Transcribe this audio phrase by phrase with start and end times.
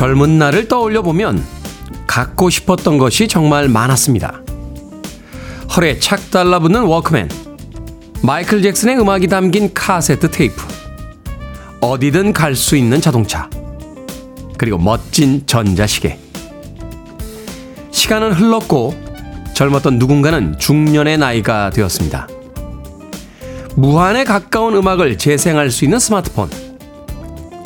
[0.00, 1.44] 젊은 날을 떠올려 보면
[2.06, 4.40] 갖고 싶었던 것이 정말 많았습니다.
[5.76, 7.28] 허리에 착 달라붙는 워크맨,
[8.22, 10.66] 마이클 잭슨의 음악이 담긴 카세트 테이프,
[11.82, 13.50] 어디든 갈 수 있는 자동차,
[14.56, 16.18] 그리고 멋진 전자시계.
[17.90, 18.94] 시간은 흘렀고
[19.52, 22.26] 젊었던 누군가는 중년의 나이가 되었습니다.
[23.76, 26.48] 무한에 가까운 음악을 재생할 수 있는 스마트폰,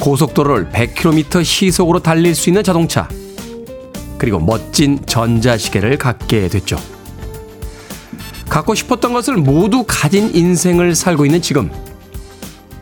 [0.05, 3.09] 고속도로를 100km 시속으로 달릴 수 있는 자동차,
[4.19, 6.77] 그리고 멋진 전자시계를 갖게 됐죠.
[8.51, 11.71] 갖고 싶었던 것을 모두 가진 인생을 살고 있는 지금,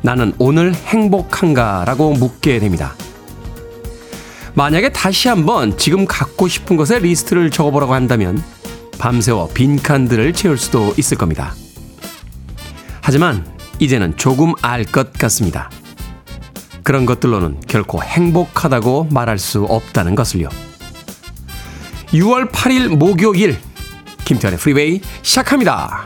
[0.01, 2.97] 나는 오늘 행복한가라고 묻게 됩니다.
[4.55, 8.43] 만약에 다시 한번 지금 갖고 싶은 것의 리스트를 적어보라고 한다면
[8.99, 11.55] 밤새워 빈칸들을 채울 수도 있을 겁니다.
[13.01, 13.47] 하지만
[13.79, 15.71] 이제는 조금 알 것 같습니다.
[16.85, 20.49] 그런 것들로는 결코 행복하다고 말할 수 없다는 것을요.
[22.09, 23.57] 6월 8일 목요일
[24.25, 26.05] 김태훈의 프리웨이 시작합니다.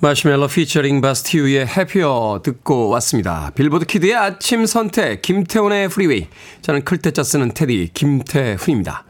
[0.00, 3.50] 마시멜로 피처링 바스티유의 Happier 듣고 왔습니다.
[3.54, 6.28] 빌보드 키드의 아침 선택 김태훈의 프리웨이
[6.62, 9.04] 저는 클 태 자 쓰는 테디 김태훈입니다.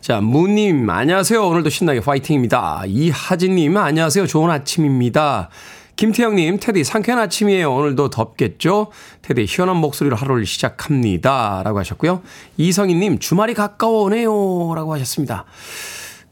[0.00, 1.46] 자 무님 안녕하세요.
[1.46, 2.82] 오늘도 신나게 파이팅입니다.
[2.86, 4.26] 이하진님 안녕하세요.
[4.26, 5.48] 좋은 아침입니다.
[5.96, 7.72] 김태형님, 테디 상쾌한 아침이에요.
[7.72, 8.88] 오늘도 덥겠죠?
[9.22, 11.62] 테디 희연한 목소리로 하루를 시작합니다.
[11.64, 12.22] 라고 하셨고요.
[12.56, 14.74] 이성희님, 주말이 가까워오네요.
[14.74, 15.44] 라고 하셨습니다.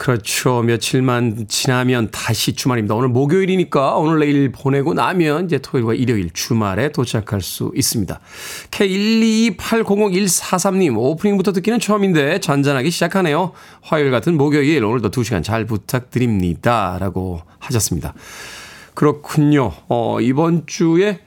[0.00, 0.62] 그렇죠.
[0.62, 2.94] 며칠만 지나면 다시 주말입니다.
[2.94, 8.18] 오늘 목요일이니까 오늘 내일 보내고 나면 이제 토요일과 일요일 주말에 도착할 수 있습니다.
[8.70, 13.52] K128000143님 오프닝부터 듣기는 처음인데 잔잔하게 시작하네요.
[13.82, 16.96] 화요일 같은 목요일 오늘도 2시간 잘 부탁드립니다.
[16.98, 18.14] 라고 하셨습니다.
[19.00, 19.72] 그렇군요.
[19.88, 21.20] 어, 이번 주에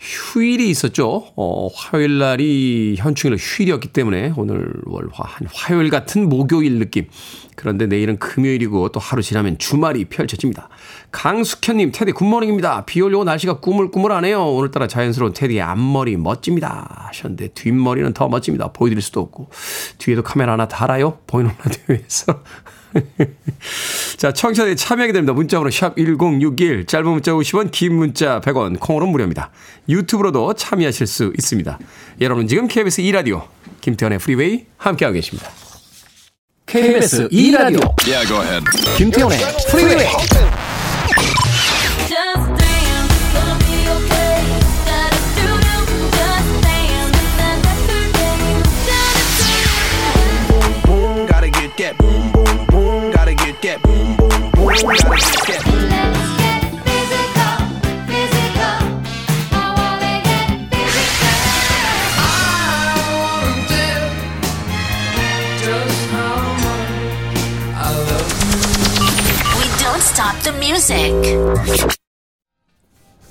[0.00, 1.26] 휴일이 있었죠.
[1.36, 7.08] 어, 화요일 날이 현충일로 휴일이었기 때문에 오늘 월화 한 화요일 같은 목요일 느낌.
[7.54, 10.70] 그런데 내일은 금요일이고 또 하루 지나면 주말이 펼쳐집니다.
[11.10, 12.86] 강숙현님, 테디 굿모닝입니다.
[12.86, 14.42] 비 올려고 날씨가 꾸물꾸물하네요.
[14.46, 17.08] 오늘따라 자연스러운 테디의 앞머리 멋집니다.
[17.08, 18.72] 하셨는데 뒷머리는 더 멋집니다.
[18.72, 19.50] 보여드릴 수도 없고.
[19.98, 21.18] 뒤에도 카메라 하나 달아요.
[21.26, 22.42] 보이는 라디오에서.
[24.16, 25.32] 자, 청취자들이 참여하게 됩니다.
[25.32, 29.50] 문자번호 샵 1061, 짧은 문자 50원, 긴 문자 100원, 콩으로 무료입니다.
[29.88, 31.78] 유튜브로도 참여하실 수 있습니다.
[32.20, 33.46] 여러분 지금 KBS 2라디오,
[33.80, 35.50] 김태훈의 프리웨이 함께하고 계십니다.
[36.66, 38.26] KBS 2라디오, yeah,
[38.96, 39.38] 김태훈의
[39.70, 40.06] 프리웨이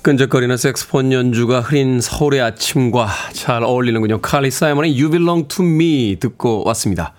[0.02, 4.22] 끈적거리는 색스폰 연주가 흐린 서울의 아침과 잘 어울리는군요.
[4.22, 7.12] 칼리 사이먼의 You Belong to Me 듣고 왔습니다.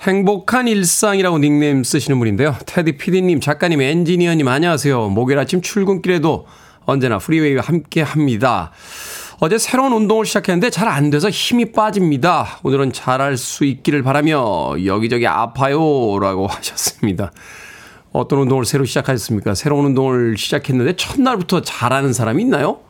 [0.00, 2.56] 행복한 일상이라고 닉네임 쓰시는 분인데요.
[2.64, 5.08] 테디 PD님, 작가님, 엔지니어님 안녕하세요.
[5.10, 6.46] 목요일 아침 출근길에도
[6.86, 8.70] 언제나 프리웨이와 함께 합니다.
[9.40, 12.60] 어제 새로운 운동을 시작했는데 잘 안 돼서 힘이 빠집니다.
[12.62, 17.30] 오늘은 잘할 수 있기를 바라며 여기저기 아파요 라고 하셨습니다.
[18.12, 19.54] 어떤 운동을 새로 시작하셨습니까?
[19.54, 22.80] 새로운 운동을 시작했는데 첫날부터 잘하는 사람이 있나요?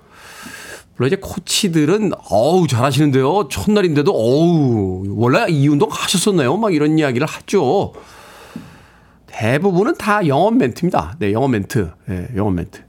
[1.01, 3.49] 물론 이제 코치들은 어우 잘하시는데요.
[3.49, 6.59] 첫날인데도 어우 원래 이 운동 하셨었나요?
[6.59, 7.95] 막 이런 이야기를 하죠.
[9.27, 11.17] 대부분은 다 영업 멘트입니다.
[11.19, 11.91] 네, 영업 멘트.
[12.05, 12.83] 네, 영업 멘트.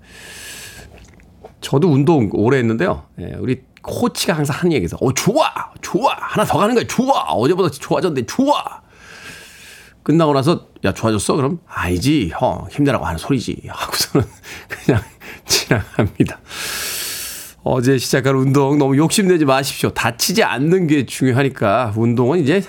[1.62, 3.04] 저도 운동 오래 했는데요.
[3.16, 7.70] 네, 우리 코치가 항상 하는 얘기에서 어 좋아, 좋아, 하나 더 가는 거야, 좋아, 어제보다
[7.70, 8.82] 좋아졌는데 좋아.
[10.04, 14.28] 끝나고 나서 야 좋아졌어 그럼 아니지 형 힘내라고 하는 소리지 하고서는
[14.68, 15.02] 그냥
[15.46, 16.42] 지나갑니다.
[17.64, 19.92] 어제 시작한 운동 너무 욕심내지 마십시오.
[19.92, 22.64] 다치지 않는 게 중요하니까 운동은 이제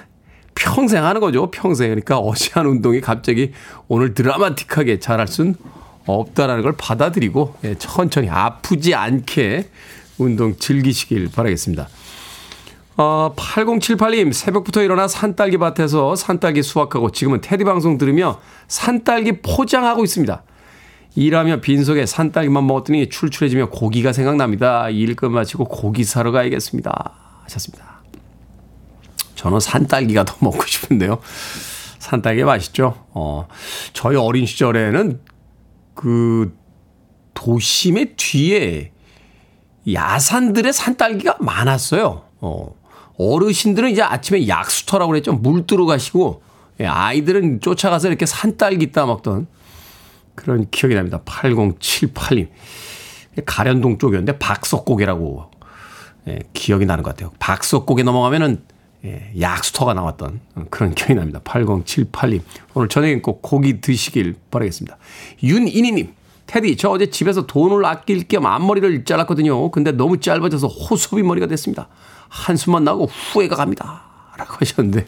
[0.54, 1.50] 평생 하는 거죠.
[1.50, 1.88] 평생.
[1.88, 3.52] 그러니까 어제 한 운동이 갑자기
[3.88, 5.54] 오늘 드라마틱하게 잘할 순
[6.06, 9.68] 없다라는 걸 받아들이고 예, 천천히 아프지 않게
[10.18, 11.88] 운동 즐기시길 바라겠습니다.
[12.98, 20.42] 어, 8078님, 새벽부터 일어나 산딸기 밭에서 산딸기 수확하고 지금은 테디 방송 들으며 산딸기 포장하고 있습니다.
[21.14, 24.88] 일하며 빈속에 산딸기만 먹었더니 출출해지며 고기가 생각납니다.
[24.90, 27.12] 일 끝 마치고 고기 사러 가야겠습니다.
[27.44, 28.00] 하셨습니다.
[29.34, 31.18] 저는 산딸기가 더 먹고 싶은데요.
[31.98, 33.04] 산딸기 맛있죠?
[33.10, 33.46] 어,
[33.92, 35.20] 저희 어린 시절에는
[35.94, 36.56] 그
[37.34, 38.92] 도심의 뒤에
[39.92, 42.22] 야산들의 산딸기가 많았어요.
[42.40, 42.74] 어,
[43.18, 45.32] 어르신들은 이제 아침에 약수터라고 그랬죠.
[45.34, 46.42] 물 뜨러 가시고
[46.80, 49.46] 예, 아이들은 쫓아가서 이렇게 산딸기 따먹던
[50.34, 51.20] 그런 기억이 납니다.
[51.24, 52.48] 8078님.
[53.46, 55.50] 가련동 쪽이었는데 박석고개라고
[56.28, 57.32] 예, 기억이 나는 것 같아요.
[57.38, 58.62] 박석고개 넘어가면은
[59.04, 60.40] 예, 약수터가 나왔던
[60.70, 61.40] 그런 기억이 납니다.
[61.44, 62.42] 8078님.
[62.74, 64.96] 오늘 저녁엔 꼭 고기 드시길 바라겠습니다.
[65.42, 66.14] 윤이니님.
[66.46, 69.70] 테디, 저 어제 집에서 돈을 아낄 겸 앞머리를 잘랐거든요.
[69.70, 71.88] 근데 너무 짧아져서 호소비 머리가 됐습니다.
[72.28, 74.02] 한숨만 나고 후회가 갑니다.
[74.36, 75.06] 라고 하셨는데,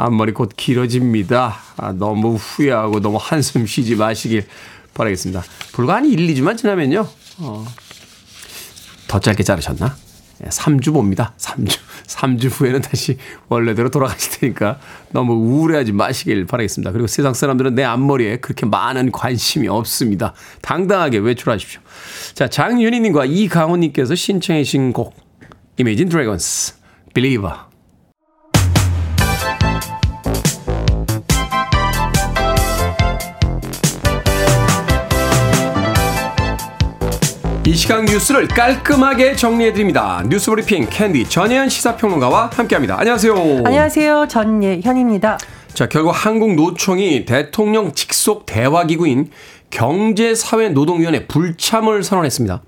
[0.00, 1.56] 앞머리 곧 길어집니다.
[1.76, 4.46] 아, 너무 후회하고 너무 한숨 쉬지 마시길
[4.94, 5.42] 바라겠습니다.
[5.72, 7.06] 불과 한 1, 2주만 지나면요.
[7.38, 7.66] 어,
[9.08, 9.94] 더 짧게 자르셨나?
[10.42, 11.34] 3주 봅니다.
[11.36, 11.78] 3주.
[12.06, 13.18] 3주 후에는 다시
[13.48, 14.80] 원래대로 돌아가실 테니까
[15.12, 16.92] 너무 우울해하지 마시길 바라겠습니다.
[16.92, 20.32] 그리고 세상 사람들은 내 앞머리에 그렇게 많은 관심이 없습니다.
[20.62, 21.80] 당당하게 외출하십시오.
[22.34, 25.14] 자, 장윤희님과 이강훈님께서 신청해 주신 곡,
[25.78, 26.74] Imagine Dragons,
[27.14, 27.69] Believer.
[37.70, 40.24] 이 시간 뉴스를 깔끔하게 정리해드립니다.
[40.28, 42.98] 뉴스 브리핑 캔디 전예현 시사평론가와 함께합니다.
[42.98, 43.32] 안녕하세요.
[43.64, 44.26] 안녕하세요.
[44.26, 45.38] 전예현입니다.
[45.72, 49.30] 자, 결국 한국노총이 대통령 직속 대화기구인
[49.70, 52.60] 경제사회노동위원회 불참을 선언했습니다.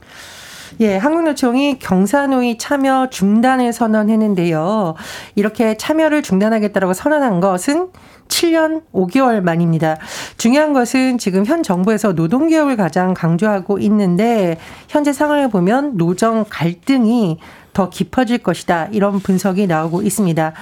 [0.81, 4.95] 예, 한국노총이 경사노위 참여 중단을 선언했는데요.
[5.35, 7.89] 이렇게 참여를 중단하겠다고 선언한 것은
[8.29, 9.99] 7년 5개월 만입니다.
[10.39, 14.57] 중요한 것은 지금 현 정부에서 노동개혁을 가장 강조하고 있는데
[14.89, 17.39] 현재 상황을 보면 노정 갈등이
[17.73, 18.89] 더 깊어질 것이다.
[18.93, 20.53] 이런 분석이 나오고 있습니다.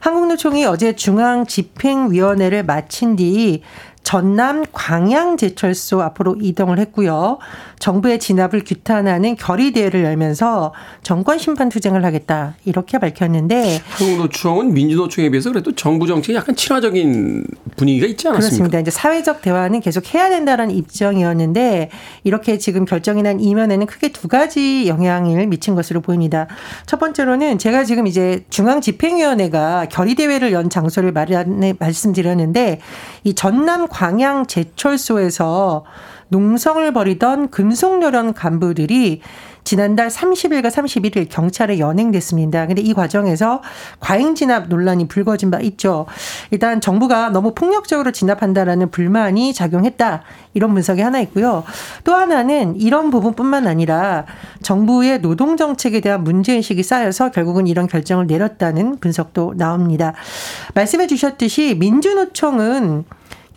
[0.00, 3.62] 한국노총이 어제 중앙집행위원회를 마친 뒤
[4.08, 7.36] 전남 광양제철소 앞으로 이동을 했고요.
[7.78, 10.72] 정부의 진압을 규탄하는 결의대회를 열면서
[11.02, 17.44] 정권 심판 투쟁을 하겠다 이렇게 밝혔는데 한국노총은 민주노총에 비해서 그래도 정부 정책이 약간 친화적인
[17.76, 18.48] 분위기가 있지 않았습니까?
[18.48, 18.80] 그렇습니다.
[18.80, 21.90] 이제 사회적 대화는 계속 해야 된다는 입장이었는데
[22.24, 26.46] 이렇게 지금 결정이 난 이면에는 크게 두 가지 영향을 미친 것으로 보입니다.
[26.86, 31.12] 첫 번째로는 제가 지금 이제 중앙집행위원회가 결의대회를 연 장소를
[31.78, 32.80] 말씀드렸는데
[33.24, 35.84] 이 전남 광양 제철소에서
[36.28, 39.22] 농성을 벌이던 금속노련 간부들이
[39.64, 42.68] 지난달 30일과 31일 경찰에 연행됐습니다.
[42.68, 43.60] 근데 이 과정에서
[43.98, 46.06] 과잉 진압 논란이 불거진 바 있죠.
[46.52, 50.22] 일단 정부가 너무 폭력적으로 진압한다라는 불만이 작용했다.
[50.54, 51.64] 이런 분석이 하나 있고요.
[52.04, 54.26] 또 하나는 이런 부분뿐만 아니라
[54.62, 60.14] 정부의 노동 정책에 대한 문제의식이 쌓여서 결국은 이런 결정을 내렸다는 분석도 나옵니다.
[60.74, 63.04] 말씀해 주셨듯이 민주노총은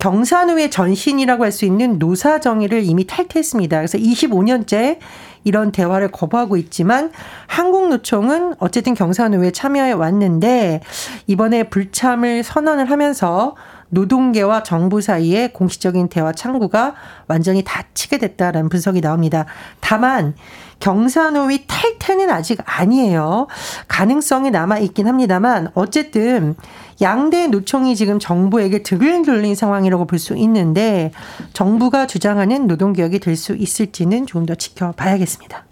[0.01, 3.77] 경산후의 전신이라고 할 수 있는 노사 정의를 이미 탈퇴했습니다.
[3.77, 4.97] 그래서 25년째
[5.43, 7.11] 이런 대화를 거부하고 있지만
[7.47, 10.81] 한국노총은 어쨌든 경산후에 참여해 왔는데
[11.27, 13.55] 이번에 불참을 선언을 하면서
[13.89, 16.95] 노동계와 정부 사이에 공식적인 대화 창구가
[17.27, 19.45] 완전히 닫히게 됐다라는 분석이 나옵니다.
[19.81, 20.33] 다만
[20.81, 23.47] 경산호위 탈퇴는 아직 아니에요.
[23.87, 26.55] 가능성이 남아 있긴 합니다만 어쨌든
[27.01, 31.11] 양대 노총이 지금 정부에게 등을 돌린 상황이라고 볼 수 있는데
[31.53, 35.65] 정부가 주장하는 노동개혁이 될 수 있을지는 조금 더 지켜봐야겠습니다.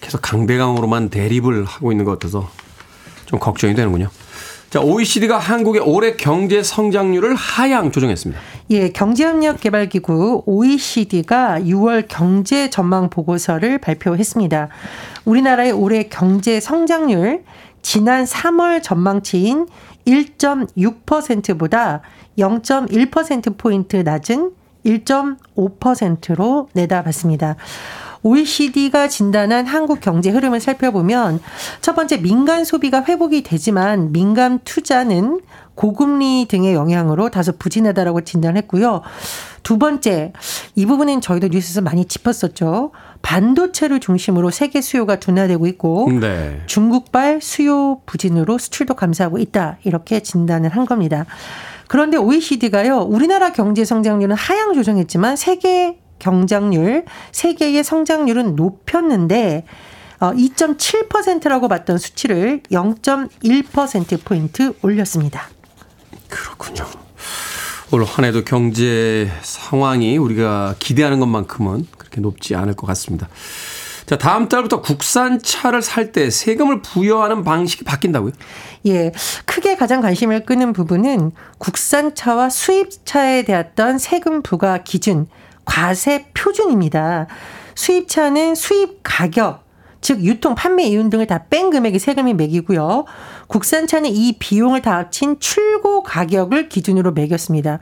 [0.00, 2.50] 계속 강대강으로만 대립을 하고 있는 것 같아서
[3.26, 4.08] 좀 걱정이 되는군요.
[4.72, 8.40] 자, OECD가 한국의 올해 경제 성장률을 하향 조정했습니다.
[8.70, 14.68] 예, 경제협력개발기구 OECD가 6월 경제 전망 보고서를 발표했습니다.
[15.26, 17.44] 우리나라의 올해 경제 성장률
[17.82, 19.66] 지난 3월 전망치인
[20.06, 22.00] 1.6%보다
[22.38, 24.52] 0.1%포인트 낮은
[24.86, 27.56] 1.5%로 내다봤습니다.
[28.22, 31.40] OECD가 진단한 한국 경제 흐름을 살펴보면
[31.80, 35.40] 첫 번째 민간 소비가 회복이 되지만 민간 투자는
[35.74, 39.02] 고금리 등의 영향으로 다소 부진하다라고 진단했고요.
[39.62, 40.32] 두 번째,
[40.74, 42.90] 이 부분은 저희도 뉴스에서 많이 짚었었죠.
[43.22, 46.60] 반도체를 중심으로 세계 수요가 둔화되고 있고 네.
[46.66, 49.78] 중국발 수요 부진으로 수출도 감소하고 있다.
[49.84, 51.24] 이렇게 진단을 한 겁니다.
[51.88, 59.64] 그런데 OECD가요, 우리나라 경제 성장률은 하향 조정했지만 세계 경장률, 세계의 성장률은 높였는데
[60.20, 65.48] 어 2.7%라고 봤던 수치를 0.1% 포인트 올렸습니다.
[66.28, 66.86] 그렇군요.
[67.90, 73.28] 올 한 해도 경제 상황이 우리가 기대하는 것만큼은 그렇게 높지 않을 것 같습니다.
[74.06, 78.32] 자, 다음 달부터 국산 차를 살 때 세금을 부여하는 방식이 바뀐다고요?
[78.86, 79.12] 예.
[79.44, 85.26] 크게 가장 관심을 끄는 부분은 국산 차와 수입 차에 대했던 세금 부과 기준,
[85.64, 87.26] 과세 표준입니다.
[87.74, 89.64] 수입차는 수입 가격,
[90.00, 93.04] 즉 유통, 판매 이윤 등을 다 뺀 금액이 세금이 매기고요.
[93.46, 97.78] 국산차는 이 비용을 다 합친 출고 가격을 기준으로 매겼습니다.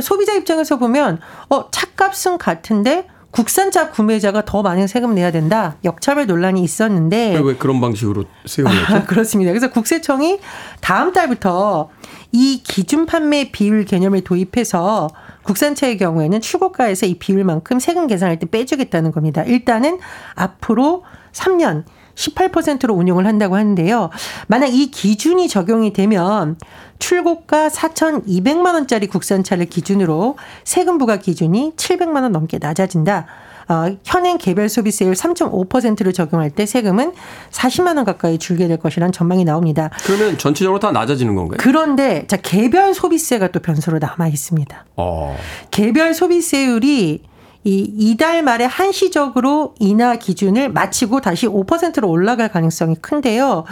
[0.00, 5.74] 소비자 입장에서 보면 어 차값은 같은데 국산차 구매자가 더 많은 세금 내야 된다.
[5.82, 8.76] 역차별 논란이 있었는데 왜 그런 방식으로 세금을?
[8.94, 9.50] 아, 그렇습니다.
[9.50, 10.38] 그래서 국세청이
[10.80, 11.90] 다음 달부터
[12.36, 15.08] 이 기준 판매 비율 개념을 도입해서
[15.44, 19.44] 국산차의 경우에는 출고가에서 이 비율만큼 세금 계산할 때 빼주겠다는 겁니다.
[19.44, 20.00] 일단은
[20.34, 21.84] 앞으로 3년
[22.16, 24.10] 18%로 운용을 한다고 하는데요.
[24.48, 26.56] 만약 이 기준이 적용이 되면
[26.98, 33.26] 출고가 4,200만 원짜리 국산차를 기준으로 세금 부과 기준이 700만 원 넘게 낮아진다.
[33.68, 37.12] 어, 현행 개별 소비 세율 3.5%를 적용할 때 세금은
[37.50, 39.90] 40만 원 가까이 줄게 될 것이라는 전망이 나옵니다.
[40.04, 41.58] 그러면 전체적으로 다 낮아지는 건가요?
[41.60, 44.84] 그런데 자 개별 소비세가 또 변수로 남아 있습니다.
[44.96, 45.36] 어.
[45.70, 47.22] 개별 소비세율이
[47.66, 53.64] 이 이달 말에 한시적으로 인하 기준을 마치고 다시 5%로 올라갈 가능성이 큰데요.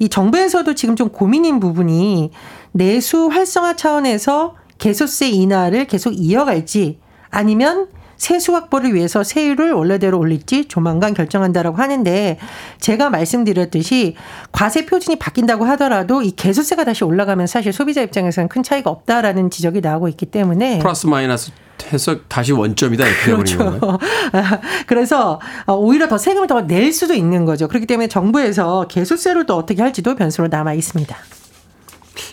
[0.00, 2.32] 이 정부에서도 지금 좀 고민인 부분이
[2.72, 6.98] 내수 활성화 차원에서 개소세 인하를 계속 이어갈지
[7.30, 7.86] 아니면
[8.18, 12.38] 세수 확보를 위해서 세율을 원래대로 올릴지 조만간 결정한다라고 하는데
[12.80, 14.16] 제가 말씀드렸듯이
[14.52, 19.80] 과세 표준이 바뀐다고 하더라도 이 개소세가 다시 올라가면 사실 소비자 입장에서는 큰 차이가 없다라는 지적이
[19.80, 21.52] 나오고 있기 때문에 플러스 마이너스
[21.92, 23.98] 해서 다시 원점이다 이렇게 그렇죠.
[24.88, 27.68] 그래서 어, 오히려 더 세금을 더 낼 수도 있는 거죠.
[27.68, 28.88] 그렇기 때문에 정부에서
[29.46, 31.16] 또 어떻게 할지도 변수로 남아 있습니다.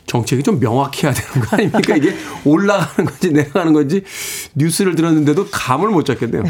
[0.08, 1.96] 정책이 좀 명확해야 되는 거 아닙니까?
[1.96, 4.04] 이게 올라가는 건지 내려가는 건지
[4.56, 6.44] 뉴스를 들었는데도 감을 못 잡겠네요.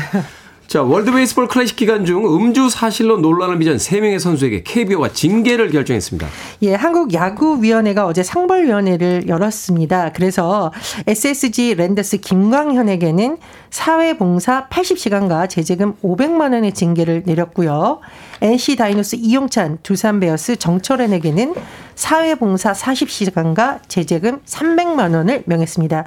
[0.68, 6.28] 자, 월드 베이스볼 클래식 기간 중 음주 사실로 논란을 빚은 3명의 선수에게 KBO가 징계를 결정했습니다.
[6.64, 10.12] 예, 한국 야구 위원회가 어제 상벌 위원회를 열었습니다.
[10.14, 10.74] 그래서
[11.06, 13.38] SSG 랜더스 김광현에게는
[13.70, 18.00] 사회 봉사 80시간과 제재금 500만 원의 징계를 내렸고요.
[18.42, 21.54] NC 다이노스 이용찬, 두산 베어스 정철원에게는
[21.96, 26.06] 사회 봉사 40시간과 제재금 300만 원을 명했습니다.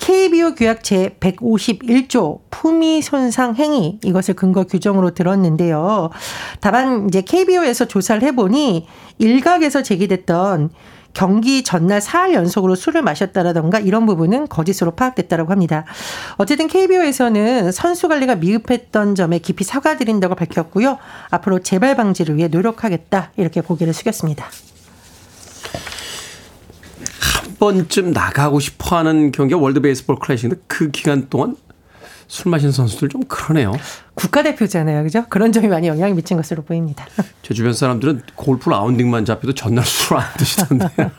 [0.00, 6.10] KBO 규약 제 151조 품위 손상 행위 이것을 근거 규정으로 들었는데요.
[6.60, 8.86] 다만 이제 KBO에서 조사를 해보니
[9.18, 10.70] 일각에서 제기됐던
[11.12, 15.84] 경기 전날 사흘 연속으로 술을 마셨다라던가 이런 부분은 거짓으로 파악됐다라고 합니다.
[16.36, 20.98] 어쨌든 KBO에서는 선수 관리가 미흡했던 점에 깊이 사과드린다고 밝혔고요.
[21.30, 24.46] 앞으로 재발 방지를 위해 노력하겠다 이렇게 고개를 숙였습니다.
[27.60, 31.56] 번쯤 나가고 싶어 하는 경기가 월드 베이스볼 클래식인데 그 기간 동안
[32.26, 33.72] 술 마신 선수들 좀 그러네요.
[34.14, 35.02] 국가대표잖아요.
[35.02, 35.24] 그죠?
[35.28, 37.04] 그런 점이 많이 영향을 미친 것으로 보입니다.
[37.42, 40.88] 제 주변 사람들은 골프 라운딩만 잡혀도 전날 술 안 드시던데.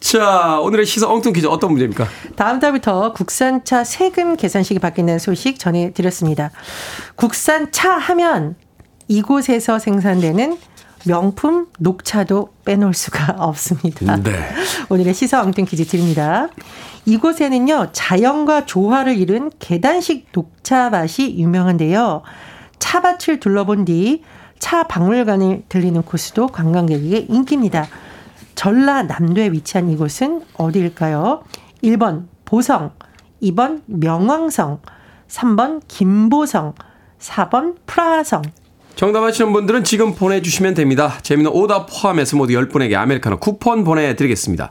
[0.00, 2.06] 자, 오늘의 시사 엉뚱 퀴즈 어떤 문제입니까?
[2.36, 6.50] 다음 달부터 국산차 세금 계산식이 바뀌는 소식 전해드렸습니다.
[7.16, 8.54] 국산차 하면
[9.08, 10.58] 이곳에서 생산되는
[11.06, 14.16] 명품 녹차도 빼놓을 수가 없습니다.
[14.16, 14.32] 네.
[14.88, 16.48] 오늘의 시사 엉뚱 퀴즈 드립니다.
[17.06, 22.22] 이곳에는요, 자연과 조화를 이룬 계단식 녹차 밭이 유명한데요.
[22.78, 24.22] 차밭을 둘러본 뒤
[24.64, 27.86] 차 박물관을 들리는 코스도 관광객에게 인기입니다.
[28.54, 31.42] 전라남도에 위치한 이곳은 어디일까요?
[31.82, 32.92] 1번 보성,
[33.42, 34.80] 2번 명왕성,
[35.28, 36.72] 3번 김보성,
[37.18, 38.40] 4번 프라하성.
[38.96, 41.18] 정답 아시는 분들은 지금 보내주시면 됩니다.
[41.22, 44.70] 재미는 오답 포함해서 모두 10분에게 아메리카노 쿠폰 보내드리겠습니다.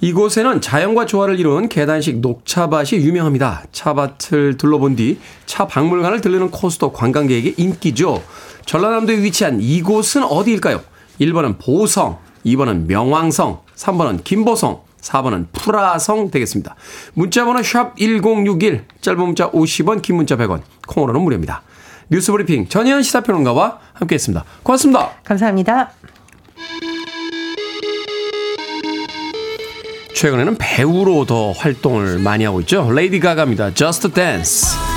[0.00, 3.64] 이곳에는 자연과 조화를 이룬 계단식 녹차밭이 유명합니다.
[3.70, 8.22] 차밭을 둘러본 뒤 차 박물관을 들르는 코스도 관광객에게 인기죠.
[8.64, 10.80] 전라남도에 위치한 이곳은 어디일까요?
[11.20, 16.76] 1번은 보성, 2번은 명왕성, 3번은 김보성, 4번은 프라성 되겠습니다.
[17.12, 21.62] 문자번호 샵 1061, 짧은 문자 50원, 긴 문자 100원, 콩으로는 무료입니다.
[22.10, 24.44] 뉴스브리핑 전희연 시사평론가와 함께했습니다.
[24.62, 25.10] 고맙습니다.
[25.24, 25.90] 감사합니다.
[30.14, 32.90] 최근에는 배우로 더 활동을 많이 하고 있죠.
[32.92, 33.72] 레이디 가가입니다.
[33.72, 34.89] Just Dance.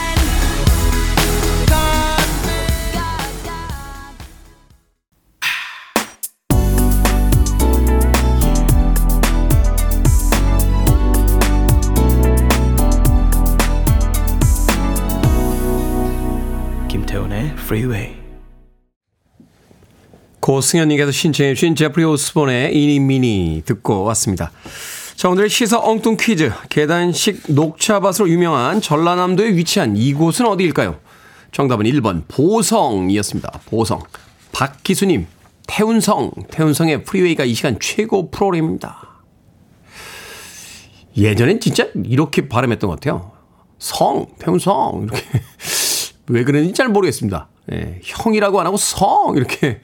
[17.73, 18.15] Freeway.
[20.41, 24.51] 고승현님께서 신청해 주신 제프리 오스본의 이니 미니 듣고 왔습니다.
[25.15, 26.51] 자, 오늘의 시사 엉뚱 퀴즈.
[26.69, 30.99] 계단식 녹차밭으로 유명한 전라남도에 위치한 이곳은 어디일까요?
[31.51, 33.61] 정답은 1번 보성이었습니다.
[33.65, 34.03] 보성.
[34.51, 35.25] 박기수님,
[35.65, 36.31] 태운성.
[36.51, 39.23] 태운성의 프리웨이가 이 시간 최고 프로그램입니다.
[41.17, 43.31] 예전엔 진짜 이렇게 발음했던 것 같아요.
[43.79, 45.07] 성, 태운성.
[45.07, 45.23] 이렇게.
[46.27, 47.49] 왜 그랬는지 잘 모르겠습니다.
[47.71, 49.79] 예, 형이라고 안 하고 성 이렇게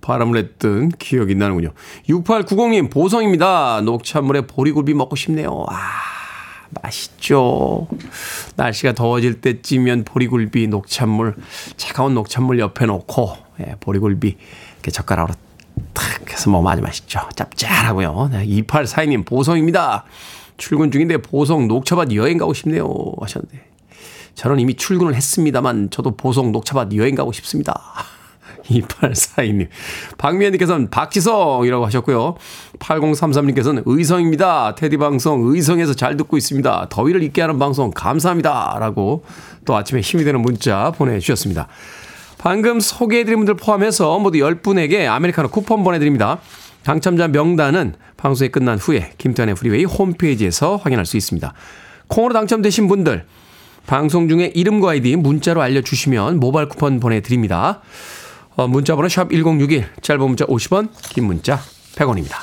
[0.00, 1.72] 바람을 했던 기억이 나는군요.
[2.08, 3.80] 6890님, 보성입니다.
[3.82, 5.66] 녹차물에 보리굴비 먹고 싶네요.
[5.68, 5.74] 아,
[6.82, 7.88] 맛있죠.
[8.56, 11.36] 날씨가 더워질 때쯤이면 보리굴비, 녹차물,
[11.76, 14.36] 차가운 녹차물 옆에 놓고, 예, 보리굴비,
[14.74, 15.34] 이렇게 젓가락으로
[15.92, 17.20] 탁 해서 먹으면 아주 맛있죠.
[17.34, 18.30] 짭짤하고요.
[18.32, 20.04] 네, 2842님, 보성입니다.
[20.56, 22.92] 출근 중인데 보성 녹차밭 여행 가고 싶네요.
[23.20, 23.67] 하셨는데.
[24.38, 27.74] 저는 이미 출근을 했습니다만 저도 보성 녹차밭 여행 가고 싶습니다.
[28.66, 29.66] 2842님.
[30.16, 32.36] 박미연님께서는 박지성이라고 하셨고요.
[32.78, 34.76] 8033님께서는 의성입니다.
[34.76, 36.86] 테디방송 의성에서 잘 듣고 있습니다.
[36.88, 38.76] 더위를 잊게 하는 방송 감사합니다.
[38.78, 39.24] 라고
[39.64, 41.66] 또 아침에 힘이 되는 문자 보내주셨습니다.
[42.38, 46.38] 방금 소개해드린 분들 포함해서 모두 10분에게 아메리카노 쿠폰 보내드립니다.
[46.84, 51.52] 당첨자 명단은 방송이 끝난 후에 김태훈의 프리웨이 홈페이지에서 확인할 수 있습니다.
[52.06, 53.24] 콩으로 당첨되신 분들
[53.88, 57.80] 방송 중에 이름과 아이디 문자로 알려주시면 모바일 쿠폰 보내드립니다.
[58.54, 61.58] 어, 문자번호 샵 1061, 짧은 문자 50원, 긴 문자
[61.96, 62.36] 100원입니다.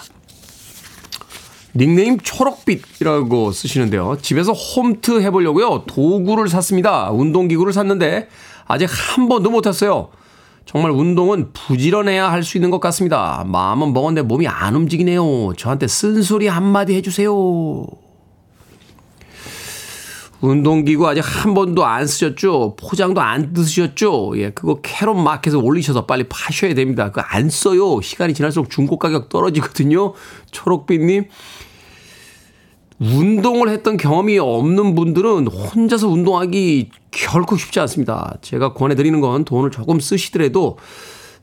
[1.76, 4.18] 닉네임 초록빛이라고 쓰시는데요.
[4.22, 5.84] 집에서 홈트 해보려고요.
[5.86, 7.12] 도구를 샀습니다.
[7.12, 8.28] 운동기구를 샀는데
[8.66, 10.10] 아직 한 번도 못 탔어요.
[10.66, 13.44] 정말 운동은 부지런해야 할 수 있는 것 같습니다.
[13.46, 15.54] 마음은 먹었는데 몸이 안 움직이네요.
[15.58, 17.86] 저한테 쓴소리 한마디 해주세요.
[20.42, 22.76] 운동기구 아직 한 번도 안 쓰셨죠?
[22.80, 24.34] 포장도 안 드으셨죠?
[24.38, 27.10] 예, 그거 캐롯 마켓에 올리셔서 빨리 파셔야 됩니다.
[27.10, 28.02] 그거 안 써요.
[28.02, 30.14] 시간이 지날수록 중고 가격 떨어지거든요.
[30.52, 31.26] 초록빛님.
[33.00, 38.38] 운동을 했던 경험이 없는 분들은 혼자서 운동하기 결코 쉽지 않습니다.
[38.42, 40.78] 제가 권해드리는 건 돈을 조금 쓰시더라도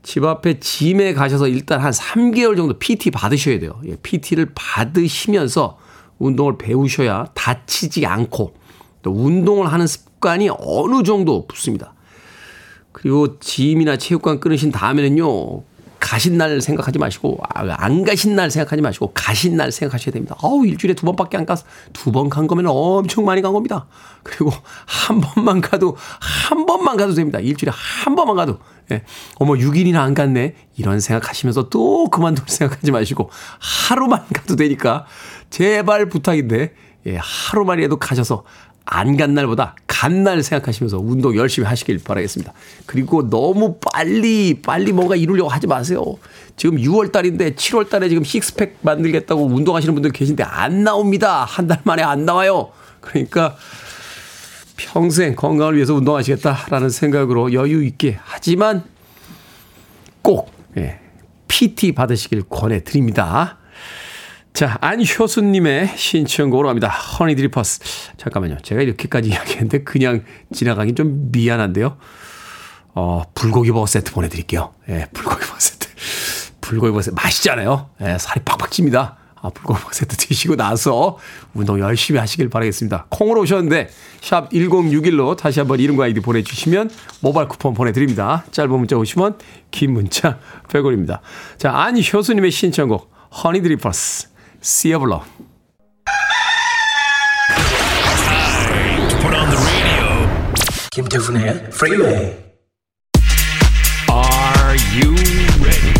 [0.02, 3.80] 집 앞에 짐에 가셔서 일단 한 3개월 정도 PT 받으셔야 돼요.
[3.86, 5.78] 예, PT를 받으시면서
[6.18, 8.54] 운동을 배우셔야 다치지 않고
[9.02, 11.94] 또 운동을 하는 습관이 어느 정도 붙습니다.
[12.92, 15.62] 그리고 짐이나 체육관 끊으신 다음에는요,
[15.98, 20.36] 가신 날 생각하지 마시고, 아, 안 가신 날 생각하지 마시고, 가신 날 생각하셔야 됩니다.
[20.42, 23.86] 어우, 일주일에 두 번밖에 안 가서 두 번 간 거면 엄청 많이 간 겁니다.
[24.24, 24.50] 그리고
[24.84, 27.38] 한 번만 가도, 한 번만 가도 됩니다.
[27.38, 28.58] 일주일에 한 번만 가도.
[28.90, 29.04] 예.
[29.36, 30.54] 어머, 6일이나 안 갔네.
[30.76, 35.06] 이런 생각하시면서 또 그만둘 생각하지 마시고, 하루만 가도 되니까,
[35.50, 36.74] 제발 부탁인데,
[37.06, 38.44] 예, 하루만이라도 가셔서
[38.84, 42.52] 안 간 날보다 간 날 생각하시면서 운동 열심히 하시길 바라겠습니다.
[42.86, 46.02] 그리고 너무 빨리, 빨리 뭔가 이루려고 하지 마세요.
[46.56, 51.44] 지금 6월 달인데 7월 달에 지금 식스팩 만들겠다고 운동하시는 분들 계신데 안 나옵니다.
[51.44, 52.70] 한 달 만에 안 나와요.
[53.00, 53.56] 그러니까
[54.76, 58.82] 평생 건강을 위해서 운동하시겠다라는 생각으로 여유 있게 하지만
[60.22, 60.98] 꼭, 예,
[61.48, 63.58] PT 받으시길 권해 드립니다.
[64.52, 66.88] 자, 안효수님의 신청곡으로 갑니다.
[66.88, 67.80] 허니 드리퍼스.
[68.18, 68.58] 잠깐만요.
[68.62, 71.96] 제가 이렇게까지 이야기했는데 그냥 지나가긴 좀 미안한데요.
[72.94, 74.74] 어, 불고기 버거 세트 보내드릴게요.
[74.90, 75.88] 예, 불고기 버거 세트.
[76.60, 77.14] 불고기 버거 세트.
[77.14, 77.90] 맛있잖아요.
[78.02, 79.16] 예, 살이 팍팍 찝니다.
[79.40, 81.16] 아, 불고기 버거 세트 드시고 나서
[81.54, 83.06] 운동 열심히 하시길 바라겠습니다.
[83.08, 83.88] 콩으로 오셨는데,
[84.20, 88.44] 샵 1061로 다시 한번 이름과 아이디 보내주시면 모바일 쿠폰 보내드립니다.
[88.52, 89.38] 짧은 문자 오시면
[89.70, 90.38] 긴 문자
[90.68, 91.20] 100원입니다.
[91.56, 93.10] 자, 안효수님의 신청곡,
[93.42, 94.31] 허니 드리퍼스.
[94.62, 95.26] Sea of Love.
[100.92, 102.36] 김태훈의 Freeway.
[104.08, 105.14] Are you
[105.60, 105.92] ready?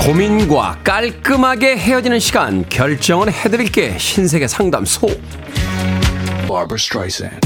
[0.00, 5.06] 고민과 깔끔하게 헤어지는 시간 결정을 해드릴게 신세계 상담소
[6.46, 7.40] Barbara Streisand.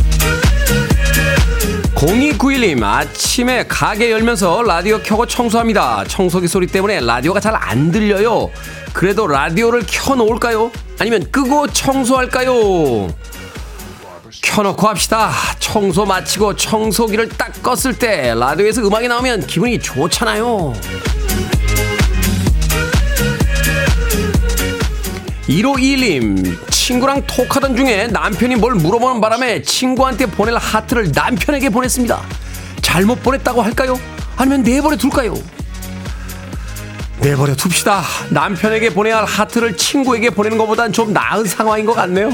[1.97, 8.51] 0291님 아침에 가게 열면서 라디오 켜고 청소합니다 청소기 소리 때문에 라디오가 잘 안 들려요
[8.93, 10.71] 그래도 라디오를 켜놓을까요?
[10.99, 13.09] 아니면 끄고 청소할까요?
[14.43, 20.75] 켜놓고 합시다 청소 마치고 청소기를 딱 껐을 때 라디오에서 음악이 나오면 기분이 좋잖아요
[25.49, 32.23] 1521님 친구랑 톡하던 중에 남편이 뭘 물어보는 바람에 친구한테 보낼 하트를 남편에게 보냈습니다
[32.81, 33.99] 잘못 보냈다고 할까요?
[34.37, 35.35] 아니면 내버려 둘까요?
[37.19, 42.31] 내버려 둡시다 남편에게 보내야 할 하트를 친구에게 보내는 것보단 좀 나은 상황인 것 같네요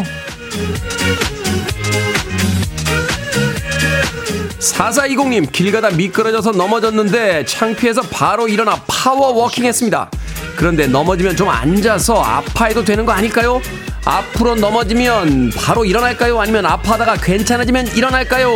[4.61, 10.11] 4420님 길 가다 미끄러져서 넘어졌는데 창피해서 바로 일어나 power walking 했습니다
[10.57, 13.61] 그런데 넘어지면 좀 앉아서 아파해도 되는 거 아닐까요?
[14.05, 16.41] 앞으로 넘어지면 바로 일어날까요?
[16.41, 18.51] 아니면 아파하다가 괜찮아지면 일어날까요?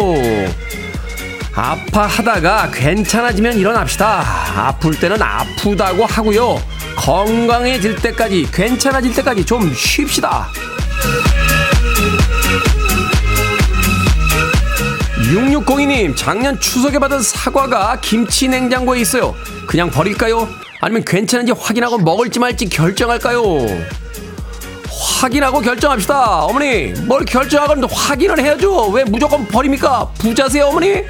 [1.55, 4.25] 아파하다가 괜찮아지면 일어납시다.
[4.57, 6.61] 아플 때는 아프다고 하고요.
[6.97, 10.49] 건강해질 때까지, 괜찮아질 때까지 좀 쉽시다.
[15.33, 19.35] 6602님, 작년 추석에 받은 사과가 김치 냉장고에 있어요.
[19.67, 20.49] 그냥 버릴까요?
[20.81, 23.43] 아니면 괜찮은지 확인하고 먹을지 말지 결정할까요?
[25.21, 26.45] 확인하고 결정합시다.
[26.45, 28.89] 어머니, 뭘 결정하건 확인을 해야죠.
[28.89, 30.11] 왜 무조건 버립니까?
[30.19, 31.03] 부자세요, 어머니?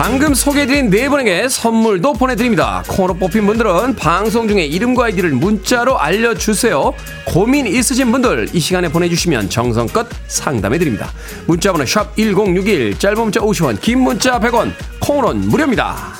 [0.00, 2.82] 방금 소개해드린 네 분에게 선물도 보내드립니다.
[2.88, 6.94] 코너 뽑힌 분들은 방송 중에 이름과 아이디를 문자로 알려주세요.
[7.26, 11.10] 고민 있으신 분들 이 시간에 보내주시면 정성껏 상담해드립니다.
[11.46, 16.14] 문자번호 샵 1061, 짧은 문자 50원, 긴 문자 100원, 콩으로는 무료입니다.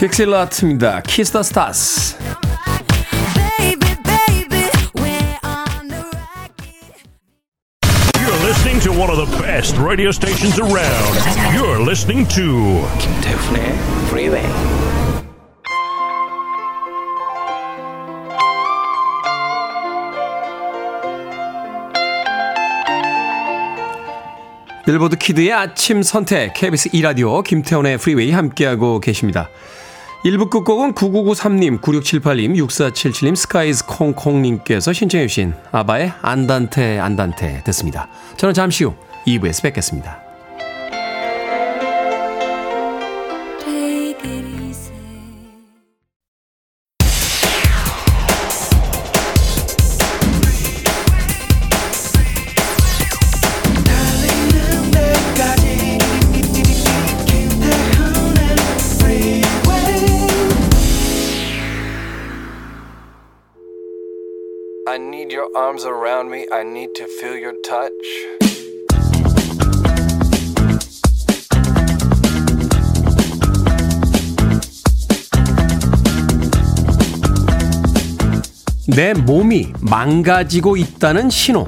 [0.00, 1.02] 픽셀라트입니다.
[1.02, 2.25] 키스터 스타스.
[8.76, 11.54] Listening to one of the best radio stations around.
[11.54, 13.72] You're listening to 김태훈의
[14.08, 14.46] Freeway.
[24.84, 29.48] 빌보드 키드의 아침 선택 KBS 2라디오 김태훈의 프리웨이 함께하고 계십니다.
[30.26, 38.08] 1부 끝곡은 9993님, 9678님, 6477님, 스카이콩콩님께서 신청해 주신 아바의 안단테 안단테 듣습니다.
[38.36, 40.25] 저는 잠시 후 2부에서 뵙겠습니다.
[65.66, 66.46] Arms around me.
[66.52, 67.90] I need to feel your touch.
[78.86, 81.66] 내 몸이 망가지고 있다는 신호.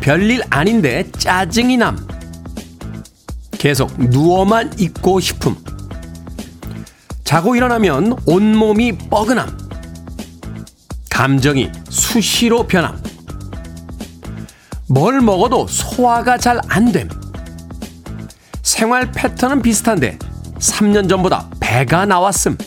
[0.00, 1.98] 별일 아닌데 짜증이 남.
[3.52, 5.54] 계속 누워만 있고 싶음.
[7.24, 9.58] 자고 일어나면 온몸이 뻐근함.
[11.10, 13.00] 감정이 수시로 변함.
[14.88, 17.08] 뭘 먹어도 소화가 잘 안 됨.
[18.62, 20.18] 생활 패턴은 비슷한데
[20.58, 22.58] 3년 전보다 배가 나왔음.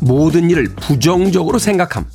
[0.00, 2.06] 모든 일을 부정적으로 생각함.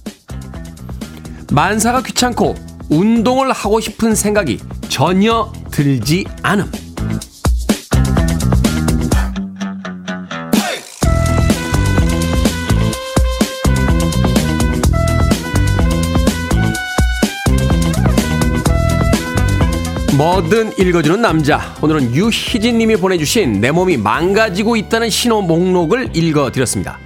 [1.51, 2.55] 만사가 귀찮고
[2.89, 6.71] 운동을 하고 싶은 생각이 전혀 들지 않음.
[20.19, 21.73] 뭐든 읽어주는 남자.
[21.81, 26.99] 오늘은 유희진 님이 보내주신 내 몸이 망가지고 있다는 신호 목록을 읽어드렸습니다.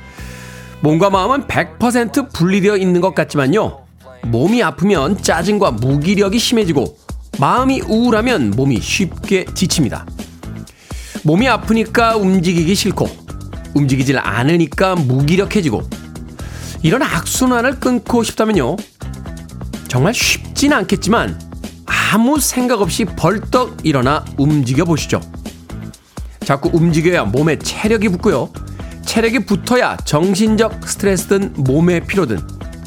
[0.82, 3.86] 몸과 마음은 100% 분리되어 있는 것 같지만요.
[4.24, 6.98] 몸이 아프면 짜증과 무기력이 심해지고
[7.38, 10.08] 마음이 우울하면 몸이 쉽게 지칩니다.
[11.22, 13.08] 몸이 아프니까 움직이기 싫고
[13.76, 15.84] 움직이질 않으니까 무기력해지고
[16.82, 18.76] 이런 악순환을 끊고 싶다면요.
[19.88, 21.43] 정말 쉽진 않겠지만
[21.86, 25.20] 아무 생각 없이 벌떡 일어나 움직여 보시죠.
[26.42, 28.52] 자꾸 움직여야 몸에 체력이 붙고요.
[29.06, 32.40] 체력이 붙어야 정신적 스트레스든 몸의 피로든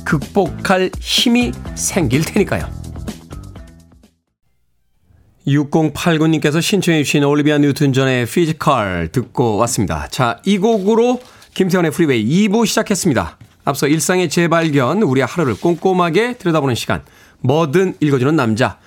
[0.04, 2.68] 극복할 힘이 생길 테니까요.
[5.46, 10.08] 6089님께서 신청해 주신 올리비아 뉴튼 존의 Physical 듣고 왔습니다.
[10.08, 11.20] 자, 이 곡으로
[11.54, 13.38] 김태훈의 프리웨이 2부 시작했습니다.
[13.64, 17.02] 앞서 일상의 재발견, 우리 하루를 꼼꼼하게 들여다보는 시간,
[17.46, 18.78] 뭐든 읽어주는 남자.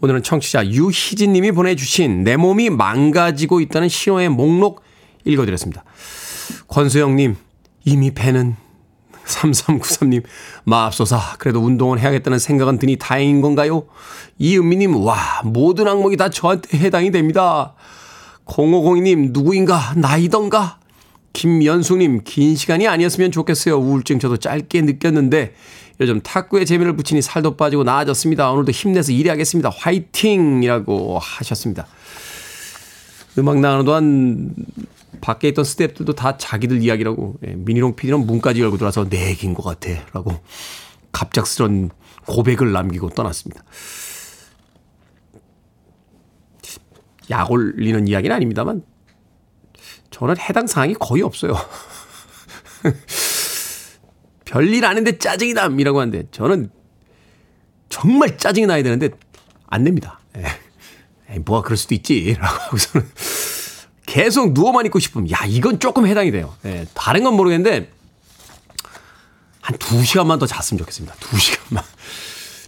[0.00, 4.82] 오늘은 청취자 유희진 님이 보내주신 내 몸이 망가지고 있다는 신호의 목록
[5.24, 5.84] 읽어드렸습니다.
[6.68, 7.36] 권수영 님,
[7.84, 8.56] 이미 배는
[9.26, 10.22] 3393님,
[10.64, 13.86] 마압소사, 그래도 운동을 해야겠다는 생각은 드니 다행인 건가요?
[14.38, 17.74] 이은미님, 와, 모든 악몽이 다 저한테 해당이 됩니다.
[18.46, 19.94] 0502님, 누구인가?
[19.96, 20.78] 나이던가?
[21.34, 23.76] 김연숙님, 긴 시간이 아니었으면 좋겠어요.
[23.76, 25.54] 우울증 저도 짧게 느꼈는데,
[26.00, 28.50] 요즘 탁구에 재미를 붙이니 살도 빠지고 나아졌습니다.
[28.52, 29.70] 오늘도 힘내서 일해야겠습니다.
[29.70, 30.62] 화이팅!
[30.62, 31.86] 이라고 하셨습니다.
[33.38, 34.54] 음악 나가는 동안
[35.20, 39.62] 밖에 있던 스태프들도 다 자기들 이야기라고 예, 미니롱 PD는 문까지 열고 들어와서 내 얘기인 것
[39.64, 40.32] 같아 라고
[41.10, 41.90] 갑작스런
[42.26, 43.64] 고백을 남기고 떠났습니다.
[47.30, 48.82] 약 올리는 이야기는 아닙니다만
[50.10, 51.54] 저는 해당 사항이 거의 없어요.
[54.48, 56.70] 별일 아닌데 짜증이 남이라고 하는데 저는
[57.90, 59.10] 정말 짜증이 나야 되는데
[59.66, 60.20] 안 냅니다.
[60.36, 60.46] 예.
[61.30, 62.34] 에이, 뭐가 그럴 수도 있지.
[62.38, 63.06] 라고 하고서는
[64.06, 66.54] 계속 누워만 있고 싶으면, 야, 이건 조금 해당이 돼요.
[66.64, 67.92] 예, 다른 건 모르겠는데,
[69.60, 71.14] 한두 시간만 더 잤으면 좋겠습니다.
[71.20, 71.84] 두 시간만.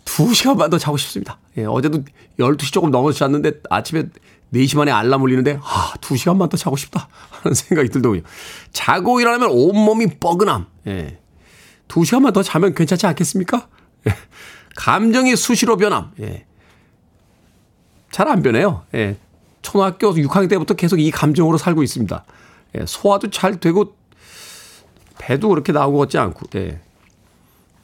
[0.05, 1.39] 두 시간만 더 자고 싶습니다.
[1.57, 2.05] 예, 어제도
[2.39, 4.05] 12시 조금 넘어서 잤는데 아침에
[4.53, 7.09] 4시 만에 알람 울리는데, 아, 두 시간만 더 자고 싶다.
[7.31, 8.21] 하는 생각이 들더군요.
[8.73, 10.67] 자고 일어나면 온몸이 뻐근함.
[10.89, 11.20] 예.
[11.91, 13.67] 두 시간만 더 자면 괜찮지 않겠습니까?
[14.07, 14.15] 예.
[14.77, 16.13] 감정이 수시로 변함.
[16.21, 16.47] 예.
[18.13, 18.85] 잘 안 변해요.
[18.95, 19.17] 예.
[19.61, 22.25] 초등학교 6학년 때부터 계속 이 감정으로 살고 있습니다.
[22.79, 22.87] 예.
[22.87, 23.97] 소화도 잘 되고,
[25.19, 26.81] 배도 그렇게 나온 것 같지 않고, 예.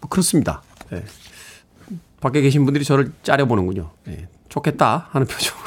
[0.00, 0.62] 뭐 그렇습니다.
[0.92, 1.04] 예.
[2.20, 3.90] 밖에 계신 분들이 저를 째려보는군요.
[4.06, 4.28] 예.
[4.48, 5.66] 좋겠다 하는 표정으로.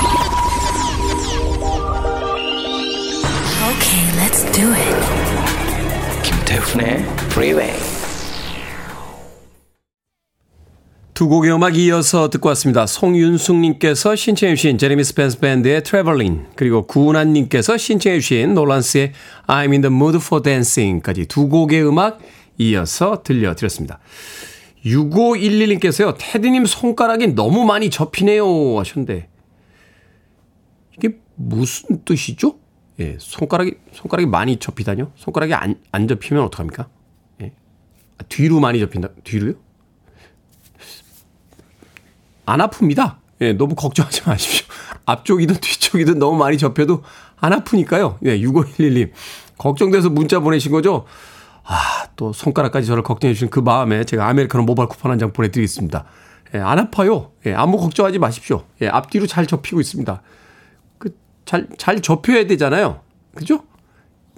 [4.61, 6.21] Do it.
[6.21, 6.99] 김태훈의
[7.31, 7.73] Freeway.
[11.15, 12.85] 두 곡의 음악 이어서 듣고 왔습니다.
[12.85, 19.13] 송윤숙님께서 신청해 주신 제레미 스펜서 밴드의 Travelling 그리고 구은한님께서 신청해 주신 놀란스의
[19.47, 22.19] I'm in the mood for dancing까지 두 곡의 음악
[22.59, 23.99] 이어서 들려드렸습니다.
[24.85, 26.15] 6511님께서요.
[26.19, 29.27] 테디님 손가락이 너무 많이 접히네요 하셨는데
[30.97, 32.60] 이게 무슨 뜻이죠?
[32.99, 35.11] 예, 손가락이 손가락이 많이 접히다뇨?
[35.15, 36.87] 손가락이 안, 안 접히면 어떡합니까?
[37.41, 37.51] 예.
[38.17, 39.09] 아, 뒤로 많이 접힌다.
[39.23, 39.53] 뒤로요?
[42.45, 43.17] 안 아픕니다.
[43.41, 44.65] 예, 너무 걱정하지 마십시오.
[45.05, 47.03] 앞쪽이든 뒤쪽이든 너무 많이 접혀도
[47.39, 48.19] 안 아프니까요.
[48.25, 49.11] 예, 6511님.
[49.57, 51.05] 걱정돼서 문자 보내신 거죠?
[51.63, 56.05] 아, 또 손가락까지 저를 걱정해 주신 그 마음에 제가 아메리카노 모바일 쿠폰 한 장 보내드리겠습니다.
[56.55, 57.31] 예, 안 아파요.
[57.45, 58.65] 예, 아무 걱정하지 마십시오.
[58.81, 60.21] 예, 앞뒤로 잘 접히고 있습니다.
[61.51, 63.01] 그, 잘, 잘 접혀야 되잖아요.
[63.35, 63.63] 그죠?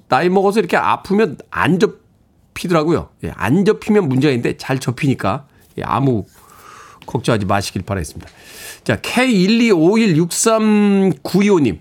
[0.09, 3.09] 나이 먹어서 이렇게 아프면 안 접히더라고요.
[3.23, 5.45] 예, 안 접히면 문제가 있는데 잘 접히니까
[5.77, 6.25] 예, 아무
[7.05, 8.27] 걱정하지 마시길 바라겠습니다.
[8.83, 11.79] 자, K125163925님.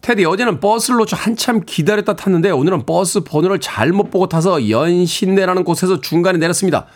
[0.00, 6.00] 테디, 어제는 버스를 놓쳐 한참 기다렸다 탔는데 오늘은 버스 번호를 잘못 보고 타서 연신내라는 곳에서
[6.00, 6.86] 중간에 내렸습니다.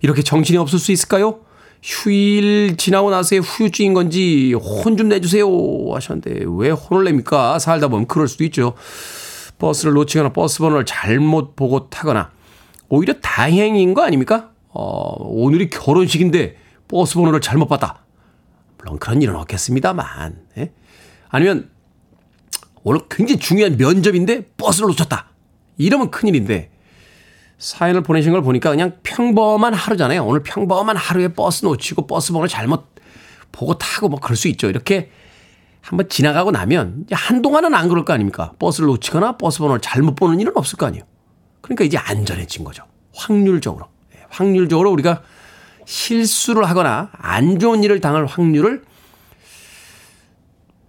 [0.00, 1.38] 이렇게 정신이 없을 수 있을까요?
[1.82, 5.46] 휴일 지나고 나서의 후유증인 건지 혼 좀 내주세요
[5.92, 7.58] 하셨는데 왜 혼을 냅니까?
[7.58, 8.74] 살다 보면 그럴 수도 있죠.
[9.58, 12.30] 버스를 놓치거나 버스 번호를 잘못 보고 타거나
[12.88, 14.50] 오히려 다행인 거 아닙니까?
[14.68, 16.56] 어, 오늘이 결혼식인데
[16.88, 18.04] 버스 번호를 잘못 봤다.
[18.78, 20.36] 물론 그런 일은 없겠습니다만.
[20.58, 20.72] 예?
[21.28, 21.70] 아니면
[22.84, 25.30] 오늘 굉장히 중요한 면접인데 버스를 놓쳤다.
[25.76, 26.70] 이러면 큰일인데
[27.58, 30.24] 사연을 보내신 걸 보니까 그냥 평범한 하루잖아요.
[30.24, 32.86] 오늘 평범한 하루에 버스 놓치고 버스 번호를 잘못
[33.50, 34.68] 보고 타고 뭐 그럴 수 있죠.
[34.68, 35.10] 이렇게
[35.80, 38.52] 한번 지나가고 나면 한동안은 안 그럴 거 아닙니까?
[38.58, 41.04] 버스를 놓치거나 버스 번호를 잘못 보는 일은 없을 거 아니에요.
[41.60, 42.84] 그러니까 이제 안전해진 거죠.
[43.14, 43.86] 확률적으로.
[44.14, 45.22] 예, 확률적으로 우리가
[45.84, 48.84] 실수를 하거나 안 좋은 일을 당할 확률을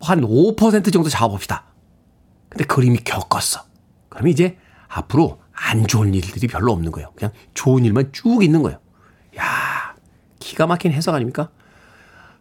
[0.01, 1.63] 한 5% 정도 잡아봅시다.
[2.49, 3.61] 근데 그림이 겪었어.
[4.09, 7.11] 그러면 이제 앞으로 안 좋은 일들이 별로 없는 거예요.
[7.15, 8.79] 그냥 좋은 일만 쭉 있는 거예요.
[9.37, 9.95] 야
[10.39, 11.49] 기가 막힌 해석 아닙니까?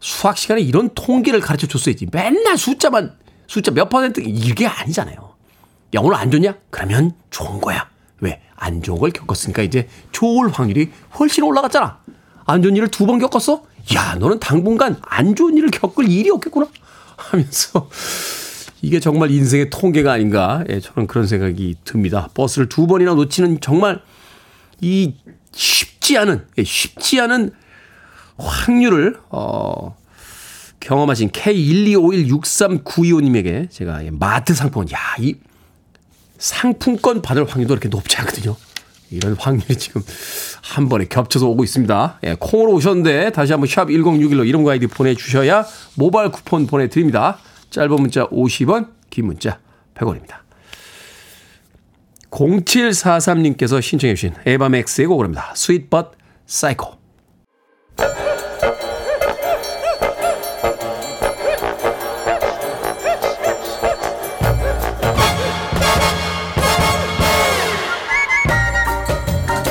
[0.01, 2.07] 수학 시간에 이런 통계를 가르쳐 줬어야지.
[2.13, 3.17] 맨날 숫자만,
[3.49, 5.35] 숫자 몇 퍼센트, 이게 아니잖아요.
[5.97, 6.55] 야, 오늘 안 좋냐?
[6.71, 7.89] 그러면 좋은 거야.
[8.21, 8.41] 왜?
[8.55, 11.99] 안 좋은 걸 겪었으니까 이제 좋을 확률이 훨씬 올라갔잖아.
[12.47, 13.65] 안 좋은 일을 두 번 겪었어?
[13.95, 16.69] 야, 너는 당분간 안 좋은 일을 겪을 일이 없겠구나.
[17.17, 17.89] 하면서
[18.83, 20.63] 이게 정말 인생의 통계가 아닌가.
[20.69, 22.29] 예, 저는 그런 생각이 듭니다.
[22.35, 24.03] 버스를 두 번이나 놓치는 정말
[24.81, 25.15] 이
[25.53, 27.53] 쉽지 않은, 예, 쉽지 않은
[28.37, 29.97] 확률을, 어,
[30.81, 35.35] 경험하신 K125163925님에게 제가 예, 마트 상품권, 야, 이
[36.39, 38.55] 상품권 받을 확률도 이렇게 높지 않거든요.
[39.11, 40.03] 이런 확률이 지금
[40.63, 42.21] 한 번에 겹쳐서 오고 있습니다.
[42.25, 47.39] 예, 콩으로 오셨는데 다시 한번 샵 1061로 이름과 아이디 보내주셔야 모바일 쿠폰 보내드립니다.
[47.71, 49.59] 짧은 문자 50원, 긴 문자
[49.95, 50.39] 100원입니다.
[52.31, 55.53] 0743님께서 신청해 주신 에바맥스의 곡입니다.
[55.55, 56.09] Sweet But
[56.47, 56.99] Psycho.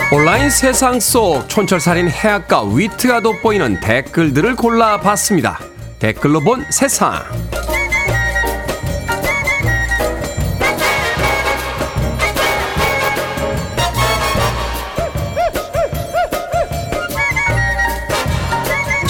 [0.09, 5.59] 온라인 세상 속 촌철살인 해악과 위트가 돋보이는 댓글들을 골라봤습니다.
[5.99, 7.23] 댓글로 본 세상.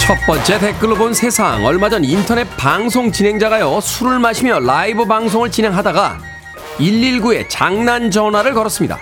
[0.08, 1.66] 첫 번째 댓글로 본 세상.
[1.66, 6.18] 얼마 전 인터넷 방송 진행자가요, 술을 마시며 라이브 방송을 진행하다가
[6.78, 8.98] 119에 장난 전화를 걸었습니다.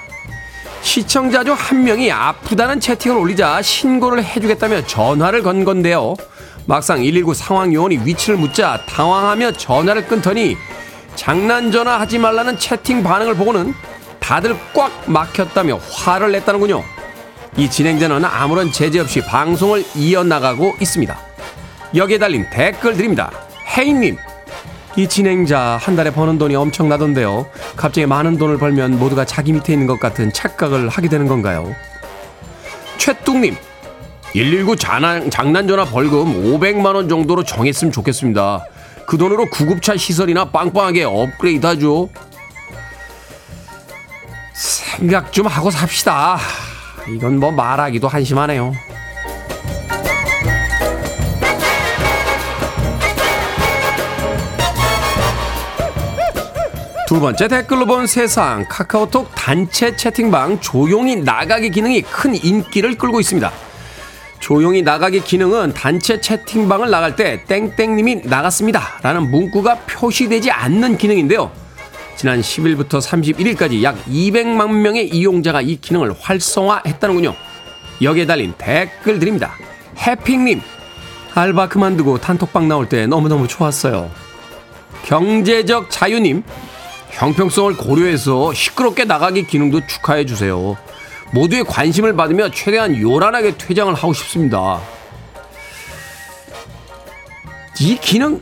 [0.82, 6.16] 시청자 중 한 명이 아프다는 채팅을 올리자 신고를 해주겠다며 전화를 건 건데요.
[6.64, 10.56] 막상 119 상황 요원이 위치를 묻자 당황하며 전화를 끊더니
[11.14, 13.74] 장난 전화 하지 말라는 채팅 반응을 보고는
[14.18, 16.95] 다들 꽉 막혔다며 화를 냈다는군요.
[17.56, 21.16] 이 진행자는 아무런 제재 없이 방송을 이어나가고 있습니다.
[21.94, 23.30] 여기에 달린 댓글 드립니다.
[23.76, 24.18] 헤이님,
[24.96, 27.46] 이 진행자 한 달에 버는 돈이 엄청나던데요.
[27.74, 31.74] 갑자기 많은 돈을 벌면 모두가 자기 밑에 있는 것 같은 착각을 하게 되는 건가요?
[32.98, 33.56] 최뚱님,
[34.34, 38.66] 119 장난, 장난전화 벌금 500만원 정도로 정했으면 좋겠습니다.
[39.06, 42.10] 그 돈으로 구급차 시설이나 빵빵하게 업그레이드 하죠.
[44.52, 46.38] 생각 좀 하고 삽시다.
[47.08, 48.72] 이건 뭐 말하기도 한심하네요.
[57.06, 63.52] 두 번째 댓글로 본 세상 카카오톡 단체 채팅방 조용히 나가기 기능이 큰 인기를 끌고 있습니다.
[64.40, 71.50] 조용히 나가기 기능은 단체 채팅방을 나갈 때 땡땡님이 나갔습니다 라는 문구가 표시되지 않는 기능인데요.
[72.16, 77.34] 지난 10일부터 31일까지 약 200만 명의 이용자가 이 기능을 활성화했다는군요.
[78.02, 79.54] 여기에 달린 댓글 드립니다.
[79.98, 80.62] 해핑님,
[81.34, 84.10] 알바 그만두고 단톡방 나올 때 너무너무 좋았어요.
[85.04, 86.42] 경제적 자유님,
[87.10, 90.76] 형평성을 고려해서 시끄럽게 나가기 기능도 축하해 주세요.
[91.32, 94.80] 모두의 관심을 받으며 최대한 요란하게 퇴장을 하고 싶습니다.
[97.80, 98.40] 이 기능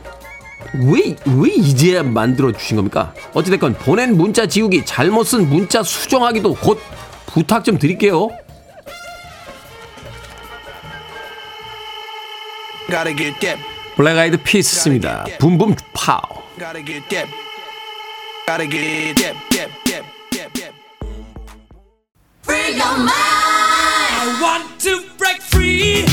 [0.73, 3.13] 왜, 왜 이제야 만들어주신 겁니까?
[3.33, 6.81] 어찌됐건 보낸 문자 지우기, 잘못 쓴 문자 수정하기도 곧
[7.27, 8.29] 부탁 좀 드릴게요.
[13.95, 15.25] Black Eyed Peas입니다.
[15.39, 16.21] Boom Boom Pow.
[25.51, 26.05] Free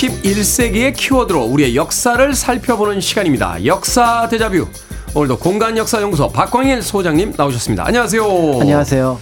[0.00, 3.62] 21세기의 키워드로 우리의 역사를 살펴보는 시간입니다.
[3.66, 4.66] 역사 대자뷰.
[5.14, 7.86] 오늘도 공간 역사 연구소 박광일 소장님 나오셨습니다.
[7.86, 8.22] 안녕하세요.
[8.60, 9.18] 안녕하세요.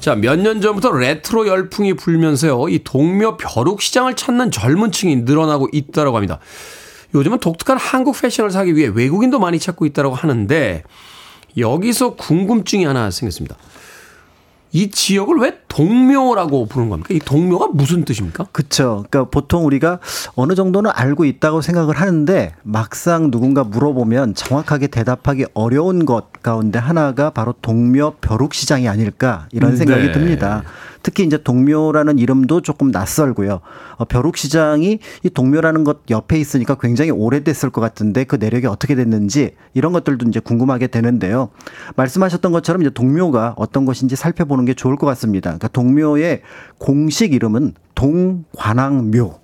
[0.00, 2.68] 자, 몇 년 전부터 레트로 열풍이 불면서요.
[2.70, 6.38] 이 동묘 벼룩 시장을 찾는 젊은 층이 늘어나고 있다고 합니다.
[7.14, 10.82] 요즘은 독특한 한국 패션을 사기 위해 외국인도 많이 찾고 있다고 하는데
[11.58, 13.56] 여기서 궁금증이 하나 생겼습니다.
[14.72, 17.12] 이 지역을 왜 동묘라고 부르는 겁니까?
[17.12, 18.46] 이 동묘가 무슨 뜻입니까?
[18.52, 19.04] 그쵸.
[19.10, 19.98] 그러니까 보통 우리가
[20.34, 27.30] 어느 정도는 알고 있다고 생각을 하는데 막상 누군가 물어보면 정확하게 대답하기 어려운 것 가운데 하나가
[27.30, 30.12] 바로 동묘 벼룩시장이 아닐까 이런 생각이 네.
[30.12, 30.62] 듭니다.
[31.02, 33.60] 특히 이제 동묘라는 이름도 조금 낯설고요.
[33.96, 39.54] 어, 벼룩시장이 이 동묘라는 것 옆에 있으니까 굉장히 오래됐을 것 같은데 그 내력이 어떻게 됐는지
[39.74, 41.50] 이런 것들도 이제 궁금하게 되는데요.
[41.96, 45.50] 말씀하셨던 것처럼 이제 동묘가 어떤 것인지 살펴보는 게 좋을 것 같습니다.
[45.50, 46.42] 그러니까 동묘의
[46.78, 49.41] 공식 이름은 동관왕묘.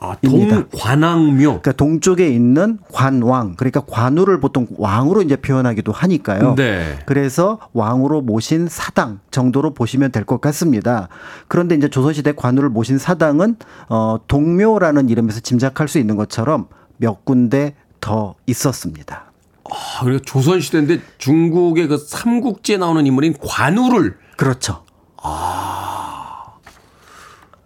[0.00, 0.16] 아.
[0.22, 1.42] 동관왕묘.
[1.42, 6.54] 그러니까 동쪽에 있는 관왕, 그러니까 관우를 보통 왕으로 이제 표현하기도 하니까요.
[6.54, 6.98] 네.
[7.06, 11.08] 그래서 왕으로 모신 사당 정도로 보시면 될 것 같습니다.
[11.48, 13.56] 그런데 이제 조선시대 관우를 모신 사당은
[13.88, 16.68] 어, 동묘라는 이름에서 짐작할 수 있는 것처럼
[16.98, 19.32] 몇 군데 더 있었습니다.
[19.70, 24.84] 아, 그리고 조선시대인데 중국의 그 삼국지에 나오는 인물인 관우를 그렇죠.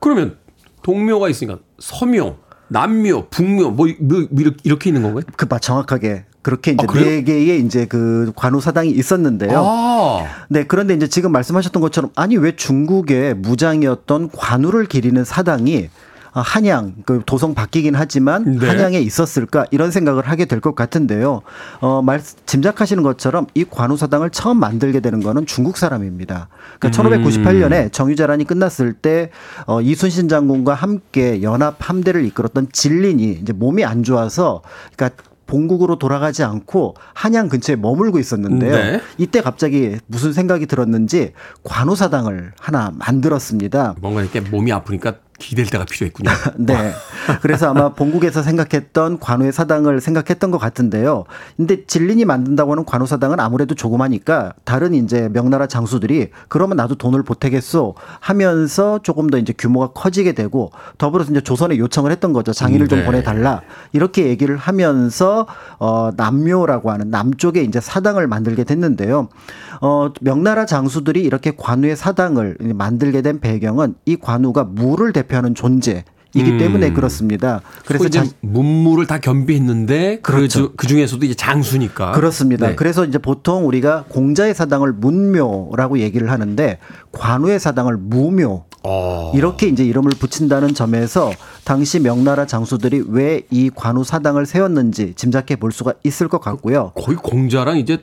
[0.01, 0.39] 그러면
[0.83, 2.37] 동묘가 있으니까 서묘,
[2.69, 5.25] 남묘, 북묘 뭐, 뭐 이렇게, 이렇게 있는 건가요?
[5.37, 6.93] 그 봐, 정확하게 그렇게 이제 아?
[6.93, 9.63] 네 개의 이제 그 관우 사당이 있었는데요.
[9.65, 16.12] 아, 네, 그런데 이제 지금 말씀하셨던 것처럼 아니 왜 중국의 무장이었던 관우를 기리는 사당이 아,
[16.41, 18.67] 한양 그 도성 바뀌긴 하지만 네.
[18.67, 21.43] 한양에 있었을까 이런 생각을 하게 될 것 같은데요.
[21.81, 26.49] 어, 말 짐작하시는 것처럼 이 관우 사당을 처음 만들게 되는 거는 중국 사람입니다.
[26.79, 27.23] 그러니까 음.
[27.25, 29.31] 1598년에 정유자란이 끝났을 때
[29.67, 34.63] 어, 이순신 장군과 함께 연합 함대를 이끌었던 진린이 이제 몸이 안 좋아서
[34.97, 38.73] 그러니까 본국으로 돌아가지 않고 한양 근처에 머물고 있었는데요.
[38.73, 39.01] 네.
[39.19, 41.33] 이때 갑자기 무슨 생각이 들었는지
[41.65, 43.97] 관우사당을 하나 만들었습니다.
[44.01, 46.31] 뭔가 이렇게 몸이 아프니까 기댈 때가 필요했군요.
[46.57, 46.93] 네.
[47.43, 51.25] 그래서 아마 본국에서 생각했던 관우의 사당을 생각했던 것 같은데요.
[51.57, 57.25] 근데 진린이 만든다고 하는 관우 사당은 아무래도 조그마니까 다른 이제 명나라 장수들이 그러면 나도 돈을
[57.25, 62.53] 보태겠소 하면서 조금 더 이제 규모가 커지게 되고 더불어서 이제 조선에 요청을 했던 거죠.
[62.53, 63.05] 장인을 좀 네.
[63.05, 63.63] 보내달라.
[63.93, 65.47] 이렇게 얘기를 하면서
[65.81, 69.29] 어 남묘라고 하는 남쪽에 이제 사당을 만들게 됐는데요.
[69.81, 76.05] 어 명나라 장수들이 이렇게 관우의 사당을 만들게 된 배경은 이 관우가 무를 대표 하는 존재.
[76.35, 76.59] 이기 음.
[76.59, 77.61] 때문에 그렇습니다.
[77.85, 80.49] 그래서 이제 자, 문무를 다 겸비했는데 그, 그렇죠.
[80.49, 82.69] 주- 그 중에서도 이제 장수니까 그렇습니다.
[82.69, 82.75] 네.
[82.75, 86.79] 그래서 이제 보통 우리가 공자의 사당을 문묘라고 얘기를 하는데
[87.13, 89.33] 관우의 사당을 무묘 어.
[89.35, 91.31] 이렇게 이제 이름을 붙인다는 점에서
[91.65, 96.93] 당시 명나라 장수들이 왜 이 관우 사당을 세웠는지 짐작해 볼 수가 있을 것 같고요.
[96.95, 97.99] 거의 공자랑 이제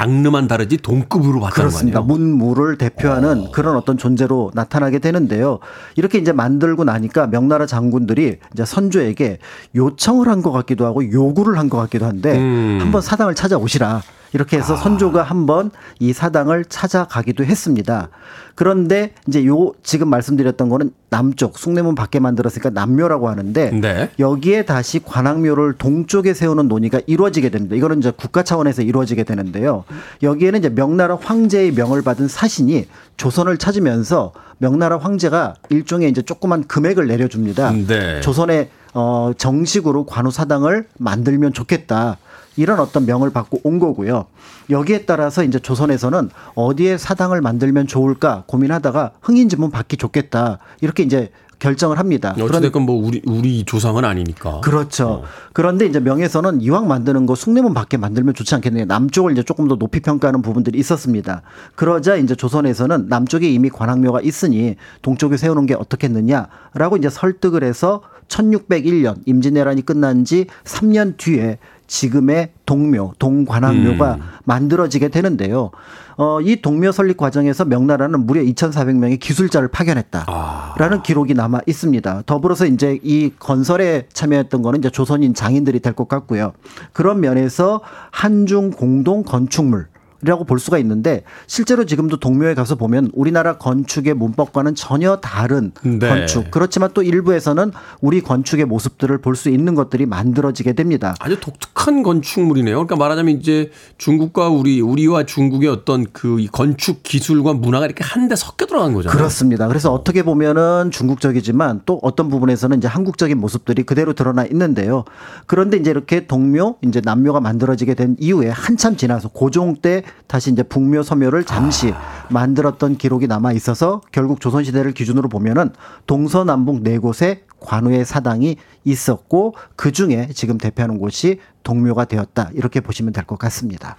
[0.00, 2.00] 장르만 다르지 동급으로 봤다는 그렇습니다.
[2.00, 2.18] 거 아니에요?
[2.28, 5.58] 문무를 대표하는 그런 어떤 존재로 나타나게 되는데요.
[5.96, 9.38] 이렇게 이제 만들고 나니까 명나라 장군들이 이제 선조에게
[9.74, 12.78] 요청을 한 것 같기도 하고 요구를 한 것 같기도 한데 음.
[12.80, 14.02] 한번 사당을 찾아오시라.
[14.32, 18.08] 이렇게 해서 선조가 한번 이 사당을 찾아가기도 했습니다.
[18.54, 24.10] 그런데 이제 요 지금 말씀드렸던 거는 남쪽 숭례문 밖에 만들었으니까 남묘라고 하는데 네.
[24.18, 27.76] 여기에 다시 관악묘를 동쪽에 세우는 논의가 이루어지게 됩니다.
[27.76, 29.84] 이거는 이제 국가 차원에서 이루어지게 되는데요.
[30.22, 37.06] 여기에는 이제 명나라 황제의 명을 받은 사신이 조선을 찾으면서 명나라 황제가 일종의 이제 조그만 금액을
[37.06, 37.72] 내려줍니다.
[37.86, 38.20] 네.
[38.20, 42.16] 조선에 어 정식으로 관우 사당을 만들면 좋겠다.
[42.56, 44.26] 이런 어떤 명을 받고 온 거고요.
[44.70, 50.58] 여기에 따라서 이제 조선에서는 어디에 사당을 만들면 좋을까 고민하다가 흥인지문 받기 좋겠다.
[50.80, 52.34] 이렇게 이제 결정을 합니다.
[52.38, 54.60] 어찌됐건 뭐 우리 우리 조상은 아니니까.
[54.60, 55.24] 그렇죠.
[55.52, 58.84] 그런데 이제 명에서는 이왕 만드는 거 숭례문 밖에 만들면 좋지 않겠느냐.
[58.84, 61.42] 남쪽을 이제 조금 더 높이 평가하는 부분들이 있었습니다.
[61.74, 69.16] 그러자 이제 조선에서는 남쪽에 이미 관악묘가 있으니 동쪽에 세우는 게 어떻겠느냐라고 이제 설득을 해서 1601년
[69.24, 75.70] 임진왜란이 끝난 지 3년 뒤에 지금의 동묘, 동관악묘가 만들어지게 되는데요.
[76.16, 82.22] 어, 이 동묘 설립 과정에서 명나라는 무려 2,400명의 기술자를 파견했다라는 기록이 남아 있습니다.
[82.26, 86.52] 더불어서 이제 이 건설에 참여했던 거는 이제 조선인 장인들이 될 것 같고요.
[86.92, 87.80] 그런 면에서
[88.10, 89.95] 한중 공동 건축물 이
[90.26, 95.98] 라고 볼 수가 있는데 실제로 지금도 동묘에 가서 보면 우리나라 건축의 문법과는 전혀 다른 네.
[95.98, 97.70] 건축 그렇지만 또 일부에서는
[98.00, 101.14] 우리 건축의 모습들을 볼 수 있는 것들이 만들어지게 됩니다.
[101.20, 102.74] 아주 독특한 건축물이네요.
[102.74, 108.66] 그러니까 말하자면 이제 중국과 우리 우리와 중국의 어떤 그이 건축 기술과 문화가 이렇게 한데 섞여
[108.66, 109.16] 들어간 거잖아요.
[109.16, 109.68] 그렇습니다.
[109.68, 115.04] 그래서 어떻게 보면은 중국적이지만 또 어떤 부분에서는 이제 한국적인 모습들이 그대로 드러나 있는데요.
[115.44, 120.62] 그런데 이제 이렇게 동묘, 이제 남묘가 만들어지게 된 이후에 한참 지나서 고종 때 다시 이제
[120.62, 121.94] 북묘, 서묘를 잠시
[122.30, 125.70] 만들었던 기록이 남아 있어서 결국 조선 시대를 기준으로 보면은
[126.06, 132.50] 동서남북 네 곳에 관우의 사당이 있었고 그 중에 지금 대표하는 곳이 동묘가 되었다.
[132.54, 133.96] 이렇게 보시면 될 것 같습니다.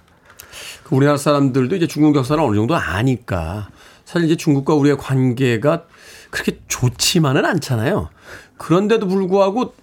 [0.84, 3.68] 그 우리나라 사람들도 이제 중국 역사를 어느 정도 아니까
[4.04, 5.84] 사실 이제 중국과 우리의 관계가
[6.30, 8.08] 그렇게 좋지만은 않잖아요.
[8.56, 9.74] 그런데도 불구하고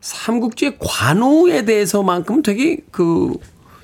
[0.00, 3.34] 삼국지의 관우에 대해서만큼 되게 그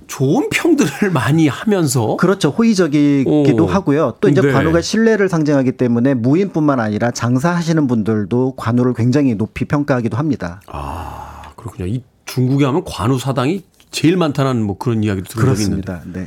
[0.06, 2.50] 좋은 평들을 많이 하면서 그렇죠.
[2.50, 3.66] 호의적이기도 오.
[3.66, 4.16] 하고요.
[4.20, 4.52] 또 이제 네.
[4.52, 10.60] 관우가 신뢰를 상징하기 때문에 무인뿐만 아니라 장사하시는 분들도 관우를 굉장히 높이 평가하기도 합니다.
[10.66, 11.86] 아 그렇군요.
[11.86, 16.18] 이 중국에 하면 관우 사당이 제일 많다는 뭐 그런 이야기도 들은 적이 있는데 그렇습니다.
[16.18, 16.26] 네.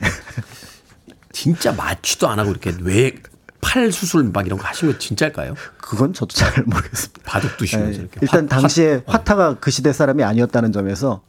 [1.31, 5.53] 진짜 맞지도 안 하고 이렇게 뇌팔 수술 막 이런 거 하신 거 진짜일까요?
[5.87, 7.21] 그건 저도 잘 모르겠습니다.
[7.25, 8.07] 바둑 두시면서 네.
[8.21, 11.21] 일단 화- 당시에 화타가 그 시대 사람이 아니었다는 점에서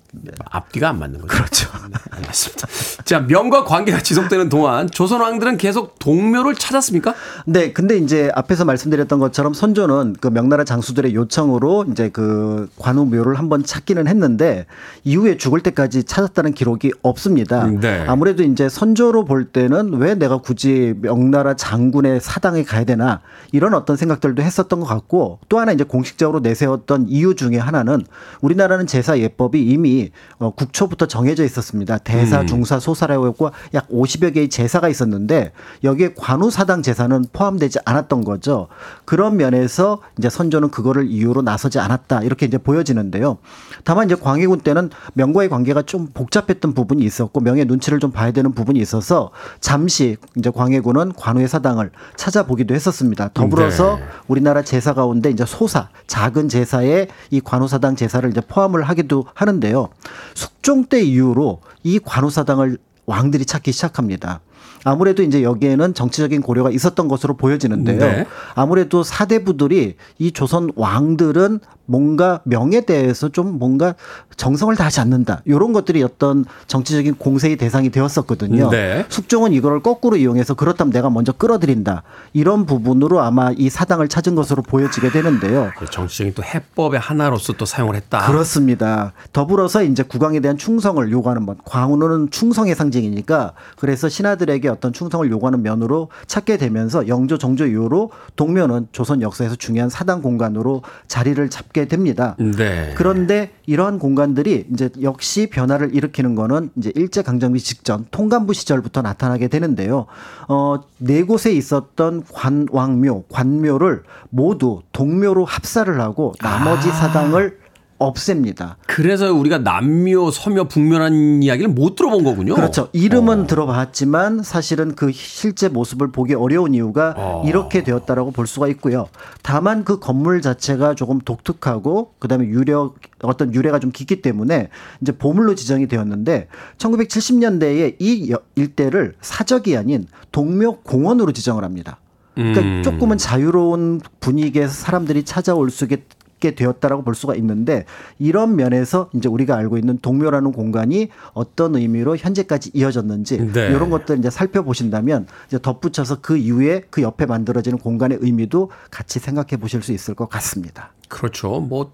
[0.51, 1.29] 앞뒤가 안 맞는 거죠.
[1.29, 1.69] 그렇죠.
[2.11, 2.67] 알겠습니다.
[3.05, 7.15] 자, 명과 관계가 지속되는 동안 조선 왕들은 계속 동묘를 찾았습니까?
[7.45, 13.63] 네, 근데 이제 앞에서 말씀드렸던 것처럼 선조는 그 명나라 장수들의 요청으로 이제 그 관우묘를 한번
[13.65, 14.65] 찾기는 했는데
[15.05, 17.67] 이후에 죽을 때까지 찾았다는 기록이 없습니다.
[17.67, 18.05] 네.
[18.09, 23.21] 아무래도 이제 선조로 볼 때는 왜 내가 굳이 명나라 장군의 사당에 가야 되나
[23.53, 28.05] 이런 어떤 생각들도 했었던 것 같고 또 하나 이제 공식적으로 내세웠던 이유 중에 하나는
[28.41, 31.99] 우리나라는 제사 예법이 이미 어, 국초부터 정해져 있었습니다.
[31.99, 35.53] 대사, 중사, 소사라고 약 50여 개의 제사가 있었는데
[35.85, 38.69] 여기에 관우사당 제사는 포함되지 않았던 거죠.
[39.05, 43.39] 그런 면에서 이제 선조는 그거를 이유로 나서지 않았다 이렇게 이제 보여지는데요.
[43.85, 48.53] 다만 이제 광해군 때는 명과의 관계가 좀 복잡했던 부분이 있었고 명의 눈치를 좀 봐야 되는
[48.53, 49.31] 부분이 있어서
[49.61, 53.31] 잠시 이제 광해군은 관우의 사당을 찾아보기도 했었습니다.
[53.35, 54.05] 더불어서 네.
[54.27, 59.89] 우리 나라 제사 가운데 이제 소사 작은 제사에 이 관우사당 제사를 이제 포함을 하기도 하는데요.
[60.35, 64.41] 숙종 때 이후로 이 관우사당을 왕들이 찾기 시작합니다.
[64.85, 67.99] 아무래도 이제 여기에는 정치적인 고려가 있었던 것으로 보여지는데요.
[67.99, 68.27] 네.
[68.55, 73.95] 아무래도 사대부들이 이 조선 왕들은 뭔가 명에 대해서 좀 뭔가
[74.37, 75.41] 정성을 다하지 않는다.
[75.47, 78.69] 이런 것들이 어떤 정치적인 공세의 대상이 되었었거든요.
[78.69, 79.07] 네.
[79.09, 82.03] 숙종은 이걸 거꾸로 이용해서 그렇다면 내가 먼저 끌어들인다.
[82.35, 85.73] 이런 부분으로 아마 이 사당을 찾은 것으로 보여지게 되는데요.
[85.91, 88.27] 정치적인 또 해법의 하나로서 또 사용을 했다.
[88.27, 89.15] 그렇습니다.
[89.33, 91.57] 더불어서 이제 국왕에 대한 충성을 요구하는 것.
[91.65, 98.89] 광우는 충성의 상징이니까 그래서 신하들에게 어떤 충성을 요구하는 면으로 찾게 되면서 영조 정조 이후로 동묘는
[98.93, 102.37] 조선 역사에서 중요한 사당 공간으로 자리를 잡게 됩니다.
[102.39, 102.93] 네.
[102.97, 109.49] 그런데 이러한 공간들이 이제 역시 변화를 일으키는 거는 이제 일제 강점기 직전 통감부 시절부터 나타나게
[109.49, 110.07] 되는데요.
[110.49, 117.59] 어, 네 곳에 있었던 관왕묘, 관묘를 모두 동묘로 합사를 하고 나머지 사당을
[117.99, 118.77] 없앱니다.
[118.87, 122.55] 그래서 우리가 남묘, 서묘, 북묘라는 이야기를 못 들어본 거군요.
[122.55, 122.89] 그렇죠.
[122.93, 127.43] 이름은 들어봤지만 사실은 그 실제 모습을 보기 어려운 이유가 어.
[127.47, 129.09] 이렇게 되었다라고 볼 수가 있고요.
[129.43, 134.69] 다만 그 건물 자체가 조금 독특하고 그다음에 유력 어떤 유래가 좀 깊기 때문에
[135.03, 136.47] 이제 보물로 지정이 되었는데
[136.79, 141.99] 1970년대에 이 여- 일대를 사적이 아닌 동묘 공원으로 지정을 합니다.
[142.35, 142.83] 그러니까 음.
[142.85, 146.05] 조금은 자유로운 분위기에서 사람들이 찾아올 수 있게
[146.41, 147.85] 되었다라고 볼 수가 있는데
[148.19, 153.69] 이런 면에서 이제 우리가 알고 있는 동묘라는 공간이 어떤 의미로 현재까지 이어졌는지 네.
[153.69, 159.57] 이런 것들 이제 살펴보신다면 이제 덧붙여서 그 이후에 그 옆에 만들어지는 공간의 의미도 같이 생각해
[159.59, 160.93] 보실 수 있을 것 같습니다.
[161.09, 161.61] 그렇죠.
[161.61, 161.93] 뭐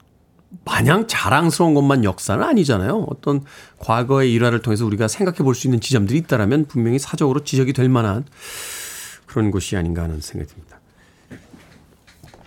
[0.65, 3.07] 마냥 자랑스러운 것만 역사는 아니잖아요.
[3.09, 3.43] 어떤
[3.79, 8.25] 과거의 일화를 통해서 우리가 생각해 볼 수 있는 지점들이 있다라면 분명히 사적으로 지적이 될 만한
[9.27, 10.74] 그런 곳이 아닌가 하는 생각이 듭니다.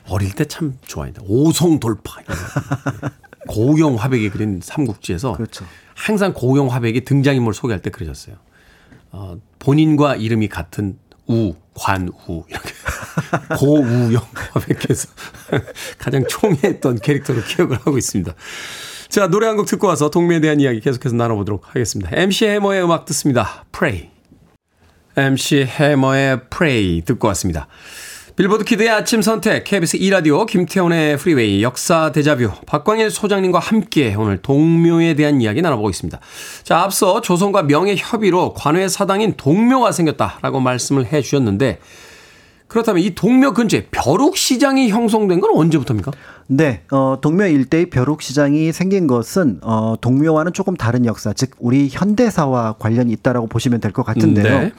[0.10, 1.22] 어릴 때 참 좋아했다.
[1.26, 2.22] 오송 돌파.
[3.48, 5.66] 고용 화백이 그린 삼국지에서 그렇죠.
[5.96, 8.36] 항상 고용 화백이 등장인물 소개할 때 그러셨어요.
[9.12, 10.98] 어, 본인과 이름이 같은
[11.28, 12.72] 우, 관 우 이렇게
[13.58, 14.22] 고우영
[14.54, 15.10] 화백께서
[16.00, 18.34] 가장 총애했던 캐릭터로 기억을 하고 있습니다.
[19.10, 22.10] 자 노래 한 곡 듣고 와서 동묘에 대한 이야기 계속해서 나눠보도록 하겠습니다.
[22.14, 23.66] MC 해머의 음악 듣습니다.
[23.72, 24.10] Pray.
[25.16, 27.68] MC 해머의 Pray 듣고 왔습니다.
[28.38, 35.16] 빌보드 키드의 아침 선택, KBS 2라디오, 김태훈의 프리웨이, 역사 데자뷰, 박광일 소장님과 함께 오늘 동묘에
[35.16, 36.20] 대한 이야기 나눠보고 있습니다.
[36.62, 41.80] 자, 앞서 조선과 명의 협의로 관우 사당인 동묘가 생겼다라고 말씀을 해 주셨는데,
[42.68, 46.12] 그렇다면 이 동묘 근처에 벼룩시장이 형성된 건 언제부터입니까?
[46.46, 52.76] 네, 어, 동묘 일대의 벼룩시장이 생긴 것은 어, 동묘와는 조금 다른 역사, 즉 우리 현대사와
[52.78, 54.60] 관련이 있다라고 보시면 될 것 같은데요.
[54.60, 54.74] 네.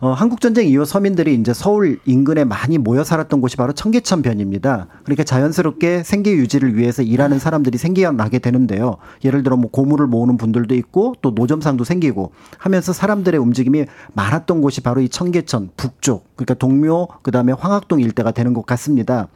[0.00, 4.88] 어, 한국 전쟁 이후 서민들이 이제 서울 인근에 많이 모여 살았던 곳이 바로 청계천변입니다.
[5.04, 8.96] 그러니까 자연스럽게 생계 유지를 위해서 일하는 사람들이 생겨나게 되는데요.
[9.24, 14.82] 예를 들어 뭐 고물을 모으는 분들도 있고 또 노점상도 생기고 하면서 사람들의 움직임이 많았던 곳이
[14.82, 19.28] 바로 이 청계천 북쪽, 그러니까 동묘 그다음에 황학동 일대가 되는 것 같습니다.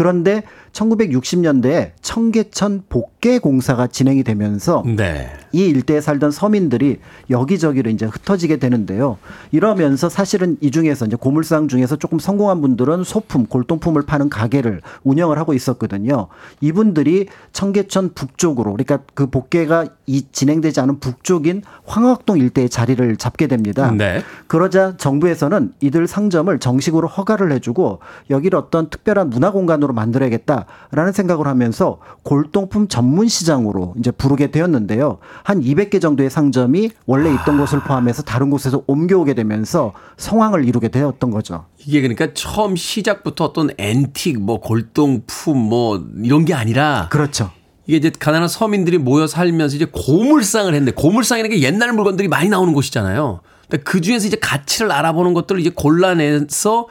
[0.00, 5.30] 그런데 1960년대에 청계천 복개 공사가 진행이 되면서 네.
[5.52, 9.18] 이 일대에 살던 서민들이 여기저기로 이제 흩어지게 되는데요.
[9.52, 15.38] 이러면서 사실은 이 중에서 이제 고물상 중에서 조금 성공한 분들은 소품, 골동품을 파는 가게를 운영을
[15.38, 16.28] 하고 있었거든요.
[16.62, 23.90] 이분들이 청계천 북쪽으로, 그러니까 그 복개가 이 진행되지 않은 북쪽인 황학동 일대에 자리를 잡게 됩니다.
[23.90, 24.22] 네.
[24.46, 27.98] 그러자 정부에서는 이들 상점을 정식으로 허가를 해주고
[28.30, 35.18] 여기를 어떤 특별한 문화 공간으로 만들어야겠다라는 생각을 하면서 골동품 전문 시장으로 이제 부르게 되었는데요.
[35.42, 41.30] 한 200개 정도의 상점이 원래 있던 곳을 포함해서 다른 곳에서 옮겨오게 되면서 성황을 이루게 되었던
[41.30, 41.66] 거죠.
[41.78, 47.50] 이게 그러니까 처음 시작부터 어떤 앤틱, 뭐 골동품, 뭐 이런 게 아니라 그렇죠.
[47.86, 52.72] 이게 이제 가난한 서민들이 모여 살면서 이제 고물상을 했는데 고물상이라는 게 옛날 물건들이 많이 나오는
[52.72, 53.40] 곳이잖아요.
[53.68, 56.88] 근데 그 중에서 이제 가치를 알아보는 것들을 이제 골라내서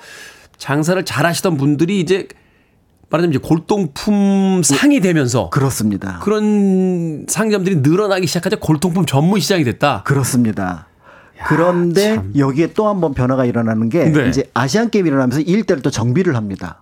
[0.57, 2.27] 장사를 잘 하시던 분들이 이제
[3.09, 6.19] 말하자면 이제 골동품 상이 되면서 그렇습니다.
[6.21, 10.03] 그런 상점들이 늘어나기 시작하자 골동품 전문 시장이 됐다.
[10.05, 10.87] 그렇습니다.
[11.47, 14.27] 그런데 여기에 또 한 번 변화가 일어나는 게 네.
[14.27, 16.81] 이제 아시안 게임이 일어나면서 이 일대를 또 정비를 합니다.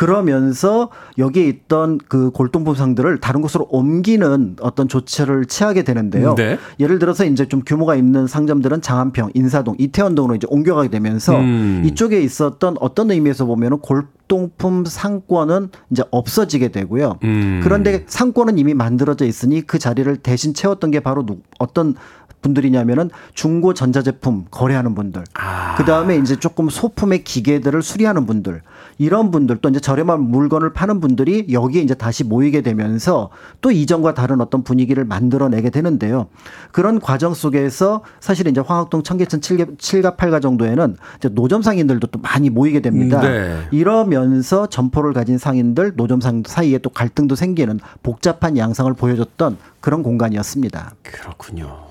[0.00, 0.88] 그러면서
[1.18, 6.34] 여기에 있던 그 골동품 상들을 다른 곳으로 옮기는 어떤 조치를 취하게 되는데요.
[6.36, 6.58] 네.
[6.78, 11.82] 예를 들어서 이제 좀 규모가 있는 상점들은 장안평, 인사동, 이태원 등으로 이제 옮겨가게 되면서 음.
[11.84, 17.18] 이쪽에 있었던 어떤 의미에서 보면은 골 동품 상권은 이제 없어지게 되고요.
[17.24, 17.60] 음.
[17.62, 21.94] 그런데 상권은 이미 만들어져 있으니 그 자리를 대신 채웠던 게 바로 누- 어떤
[22.40, 25.74] 분들이냐면은 중고 전자제품 거래하는 분들, 아.
[25.76, 28.62] 그 다음에 이제 조금 소품의 기계들을 수리하는 분들,
[29.00, 33.30] 이런 분들 또 이제 저렴한 물건을 파는 분들이 여기에 이제 다시 모이게 되면서
[33.62, 36.28] 또 이전과 다른 어떤 분위기를 만들어내게 되는데요.
[36.70, 42.18] 그런 과정 속에서 사실 이제 황학동 청계천 7가, 7가 8가 정도에는 이제 노점 상인들도 또
[42.18, 43.22] 많이 모이게 됩니다.
[43.22, 43.68] 음, 네.
[43.70, 50.92] 이러면서 점포를 가진 상인들, 노점 상인 사이에 또 갈등도 생기는 복잡한 양상을 보여줬던 그런 공간이었습니다.
[51.02, 51.86] 그렇군요.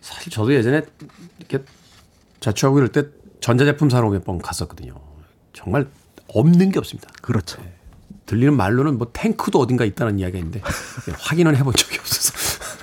[0.00, 0.80] 사실 저도 예전에
[1.38, 1.62] 이렇게
[2.40, 3.04] 자취하고 이럴 때
[3.40, 4.94] 전자제품 사러 몇 번 갔었거든요.
[5.52, 5.88] 정말
[6.34, 7.08] 없는 게 없습니다.
[7.22, 7.60] 그렇죠.
[8.26, 10.60] 들리는 말로는 뭐 탱크도 어딘가 있다는 이야기가 있는데
[11.18, 12.32] 확인은 해본 적이 없어서.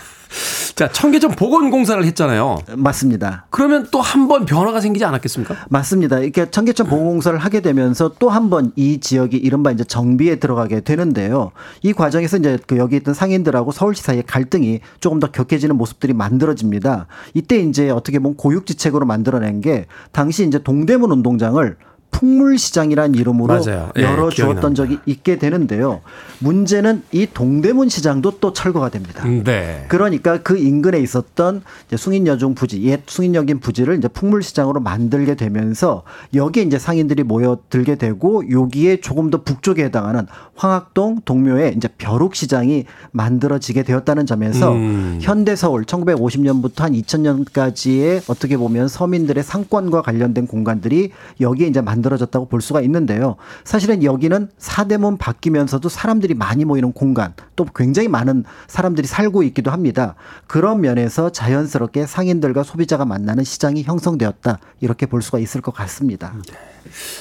[0.76, 2.58] 자, 청계천 보건공사를 했잖아요.
[2.76, 3.46] 맞습니다.
[3.50, 5.68] 그러면 또 한 번 변화가 생기지 않았겠습니까?
[5.70, 6.20] 맞습니다.
[6.20, 11.52] 이렇게 청계천 보건공사를 하게 되면서 또 한 번 이 지역이 이른바 이제 정비에 들어가게 되는데요.
[11.82, 17.08] 이 과정에서 이제 그 여기 있던 상인들하고 서울시 사이의 갈등이 조금 더 격해지는 모습들이 만들어집니다.
[17.36, 21.78] 이때 이제 어떻게 보면 고육지책으로 만들어낸 게 당시 이제 동대문 운동장을
[22.12, 23.92] 풍물시장이라는 이름으로 맞아요.
[23.98, 24.84] 예, 열어 기억이 주었던 납니다.
[24.84, 26.02] 적이 있게 되는데요.
[26.40, 29.26] 문제는 이 동대문 시장도 또 철거가 됩니다.
[29.26, 29.86] 네.
[29.90, 36.04] 그러니까 그 인근에 있었던 이제 숭인여중 부지, 옛 숭인여긴 부지를 이제 풍물시장으로 만들게 되면서
[36.34, 40.26] 여기에 이제 상인들이 모여들게 되고 여기에 조금 더 북쪽에 해당하는
[40.56, 45.20] 황학동 동묘에 이제 벼룩시장이 만들어지게 되었다는 점에서 음.
[45.22, 52.62] 현대서울 1950년부터 한 2000년까지의 어떻게 보면 서민들의 상권과 관련된 공간들이 여기에 이제 만 들어졌다고 볼
[52.62, 53.36] 수가 있는데요.
[53.64, 60.16] 사실은 여기는 사대문 바뀌면서도 사람들이 많이 모이는 공간, 또 굉장히 많은 사람들이 살고 있기도 합니다.
[60.48, 64.60] 그런 면에서 자연스럽게 상인들과 소비자가 만나는 시장이 형성되었다.
[64.82, 66.34] 이렇게 볼 수가 있을 것 같습니다.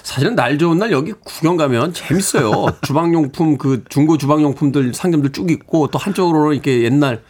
[0.02, 2.66] 사실은 날 좋은 날 여기 구경 가면 재밌어요.
[2.82, 7.22] 주방용품 그 중고 주방용품들 상점들 쭉 있고 또 한쪽으로는 이렇게 옛날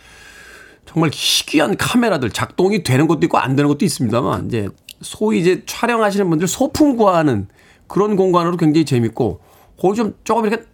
[0.86, 4.68] 정말 희귀한 카메라들 작동이 되는 것도 있고 안 되는 것도 있습니다만 이제
[5.04, 7.46] 소위 이제 촬영하시는 분들 소품 구하는
[7.86, 9.40] 그런 공간으로 굉장히 재밌고
[9.78, 10.64] 거기 좀 조금 이렇게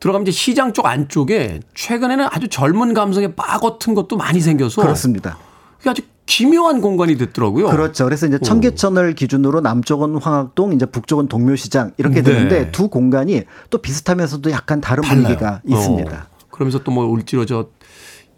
[0.00, 5.36] 들어가면 이제 시장 쪽 안쪽에 최근에는 아주 젊은 감성의 바 같은 것도 많이 생겨서 그렇습니다.
[5.78, 7.68] 그게 아주 기묘한 공간이 됐더라고요.
[7.68, 8.04] 그렇죠.
[8.04, 12.22] 그래서 이제 청계천을 기준으로 남쪽은 황학동, 이제 북쪽은 동묘시장 이렇게 네.
[12.22, 15.22] 되는데 두 공간이 또 비슷하면서도 약간 다른 달라요.
[15.24, 16.12] 분위기가 있습니다.
[16.12, 16.46] 어.
[16.50, 17.68] 그러면서 또 뭐 울지러져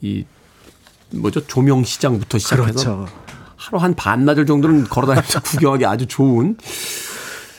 [0.01, 0.25] 이
[1.11, 2.63] 뭐죠 조명 시장부터 시작해서
[3.07, 3.07] 그렇죠.
[3.61, 6.57] 하루 한 반나절 정도는 걸어다니면서 구경하기 아주 좋은.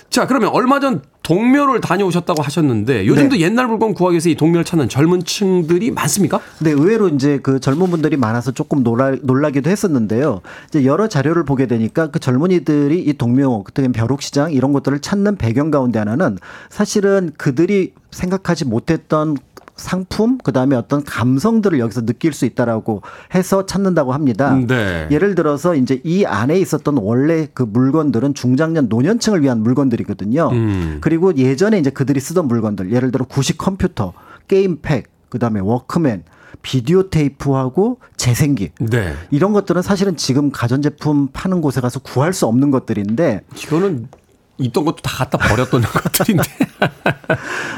[0.10, 3.41] 자 그러면 얼마 전 동묘를 다녀오셨다고 하셨는데 요즘도 네.
[3.41, 6.41] 옛날 물건 구하기 위해서 이 동묘를 찾는 젊은 층들이 많습니까?
[6.60, 10.41] 네, 의외로 이제 그 젊은 분들이 많아서 조금 놀라, 놀라기도 했었는데요.
[10.68, 15.72] 이제 여러 자료를 보게 되니까 그 젊은이들이 이 동묘, 그때 벼룩시장 이런 것들을 찾는 배경
[15.72, 16.38] 가운데 하나는
[16.70, 19.38] 사실은 그들이 생각하지 못했던
[19.76, 23.01] 상품 그다음에 어떤 감성들을 여기서 느낄 수 있다라고
[23.34, 24.55] 해서 찾는다고 합니다.
[24.55, 25.07] 네.
[25.11, 30.49] 예를 들어서 이제 이 안에 있었던 원래 그 물건들은 중장년 노년층을 위한 물건들이거든요.
[30.51, 30.97] 음.
[31.01, 34.13] 그리고 예전에 이제 그들이 쓰던 물건들, 예를 들어 구식 컴퓨터,
[34.47, 36.24] 게임팩, 그다음에 워크맨,
[36.61, 38.72] 비디오 테이프하고 재생기.
[38.80, 39.13] 네.
[39.32, 44.07] 이런 것들은 사실은 지금 가전제품 파는 곳에 가서 구할 수 없는 것들인데 이거는
[44.58, 46.43] 있던 것도 다 갖다 버렸던 것들인데.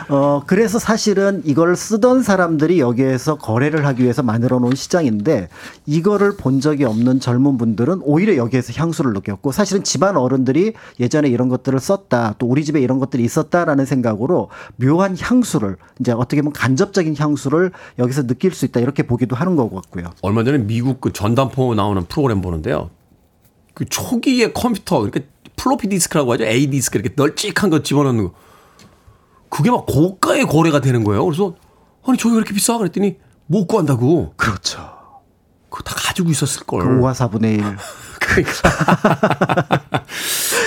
[0.10, 5.50] 어, 그래서 사실은 이걸 쓰던 사람들이 여기에서 거래를 하기 위해서 만들어 놓은 시장인데
[5.86, 11.50] 이거를 본 적이 없는 젊은 분들은 오히려 여기에서 향수를 느꼈고 사실은 집안 어른들이 예전에 이런
[11.50, 17.16] 것들을 썼다 또 우리 집에 이런 것들이 있었다라는 생각으로 묘한 향수를 이제 어떻게 보면 간접적인
[17.18, 20.12] 향수를 여기서 느낄 수 있다 이렇게 보기도 하는 것 같고요.
[20.22, 22.90] 얼마 전에 미국 그 전당포 나오는 프로그램 보는데요.
[23.74, 25.26] 그 초기의 컴퓨터 이렇게
[25.56, 26.46] 플로피 디스크라고 하죠.
[26.46, 28.34] A 디스크 이렇게 널찍한 거 집어넣는 거.
[29.50, 31.26] 그게 막 고가의 거래가 되는 거예요.
[31.26, 31.56] 그래서
[32.06, 32.78] 아니 저게 왜 이렇게 비싸?
[32.78, 34.34] 그랬더니 못 구한다고.
[34.36, 34.80] 그렇죠.
[35.70, 36.84] 그거 다 가지고 있었을 걸.
[36.84, 37.78] 그 5와 4분의 1.
[38.20, 38.44] 그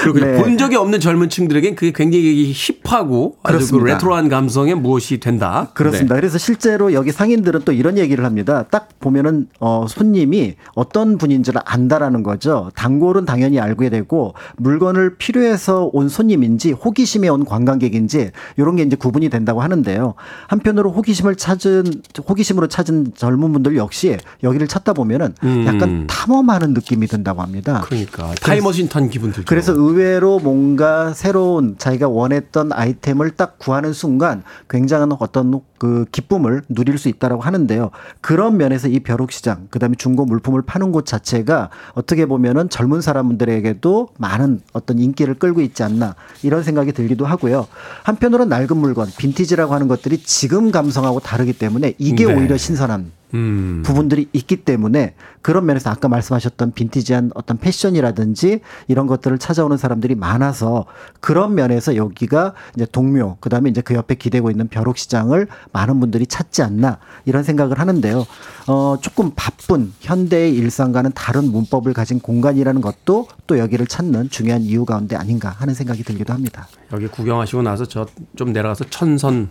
[0.05, 0.36] 리고 네.
[0.36, 3.84] 본 적이 없는 젊은 층들에겐 그게 굉장히 힙하고 아주 그.
[3.84, 5.70] 레트로한 감성의 무엇이 된다.
[5.74, 6.14] 그렇습니다.
[6.14, 6.20] 네.
[6.20, 8.64] 그래서 실제로 여기 상인들은 또 이런 얘기를 합니다.
[8.70, 12.70] 딱 보면은 어 손님이 어떤 분인지를 안다라는 거죠.
[12.74, 19.28] 단골은 당연히 알게 되고 물건을 필요해서 온 손님인지 호기심에 온 관광객인지 이런 게 이제 구분이
[19.28, 20.14] 된다고 하는데요.
[20.49, 25.34] 한편으로 호기심을 찾은 호기심으로 찾은 젊은 분들 역시 여기를 찾다 보면은
[25.66, 27.82] 약간 탐험하는 느낌이 든다고 합니다.
[27.84, 29.44] 그러니까 타임머신 탄 기분 들죠.
[29.47, 36.99] 그래서 의외로 뭔가 새로운 자기가 원했던 아이템을 딱 구하는 순간 굉장한 어떤 그 기쁨을 누릴
[36.99, 37.91] 수 있다라고 하는데요.
[38.20, 43.01] 그런 면에서 이 벼룩 시장, 그 다음에 중고 물품을 파는 곳 자체가 어떻게 보면은 젊은
[43.01, 47.66] 사람들에게도 많은 어떤 인기를 끌고 있지 않나 이런 생각이 들기도 하고요.
[48.03, 52.34] 한편으로는 낡은 물건, 빈티지라고 하는 것들이 지금 감성하고 다르기 때문에 이게 네.
[52.34, 53.82] 오히려 신선한 음.
[53.84, 60.86] 부분들이 있기 때문에 그런 면에서 아까 말씀하셨던 빈티지한 어떤 패션이라든지 이런 것들을 찾아오는 사람들이 많아서
[61.20, 66.26] 그런 면에서 여기가 이제 동묘 그다음에 이제 그 옆에 기대고 있는 벼룩 시장을 많은 분들이
[66.26, 68.26] 찾지 않나 이런 생각을 하는데요.
[68.68, 74.84] 어 조금 바쁜 현대의 일상과는 다른 문법을 가진 공간이라는 것도 또 여기를 찾는 중요한 이유
[74.84, 76.66] 가운데 아닌가 하는 생각이 들기도 합니다.
[76.92, 78.06] 여기 구경하시고 나서 저
[78.36, 79.50] 좀 내려가서 천선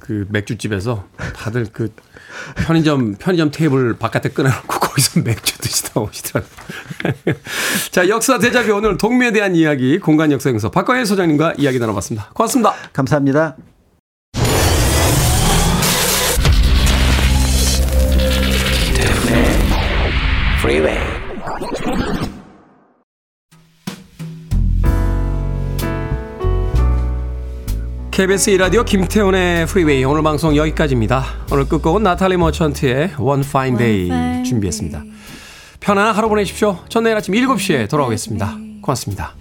[0.00, 1.92] 그 맥주집에서 다들 그
[2.66, 6.54] 편의점 편의점 테이블 바깥에 끊어놓고 거기서 맥주 드시다 오시더라고요.
[7.90, 12.30] 자 역사 대자뷰 오늘 동묘에 대한 이야기 공간 역사 연구소 박광일 소장님과 이야기 나눠봤습니다.
[12.34, 12.74] 고맙습니다.
[12.92, 13.56] 감사합니다.
[20.64, 21.03] Freeway.
[28.14, 31.24] KBS 이라디오 김태훈의 프리웨이 오늘 방송 여기까지입니다.
[31.50, 35.02] 오늘 끝곡은 나탈리 머천트의 One Fine Day 준비했습니다.
[35.80, 36.78] 편안한 하루 보내십시오.
[36.88, 38.56] 전 내일 아침 7시에 돌아오겠습니다.
[38.82, 39.32] 고맙습니다.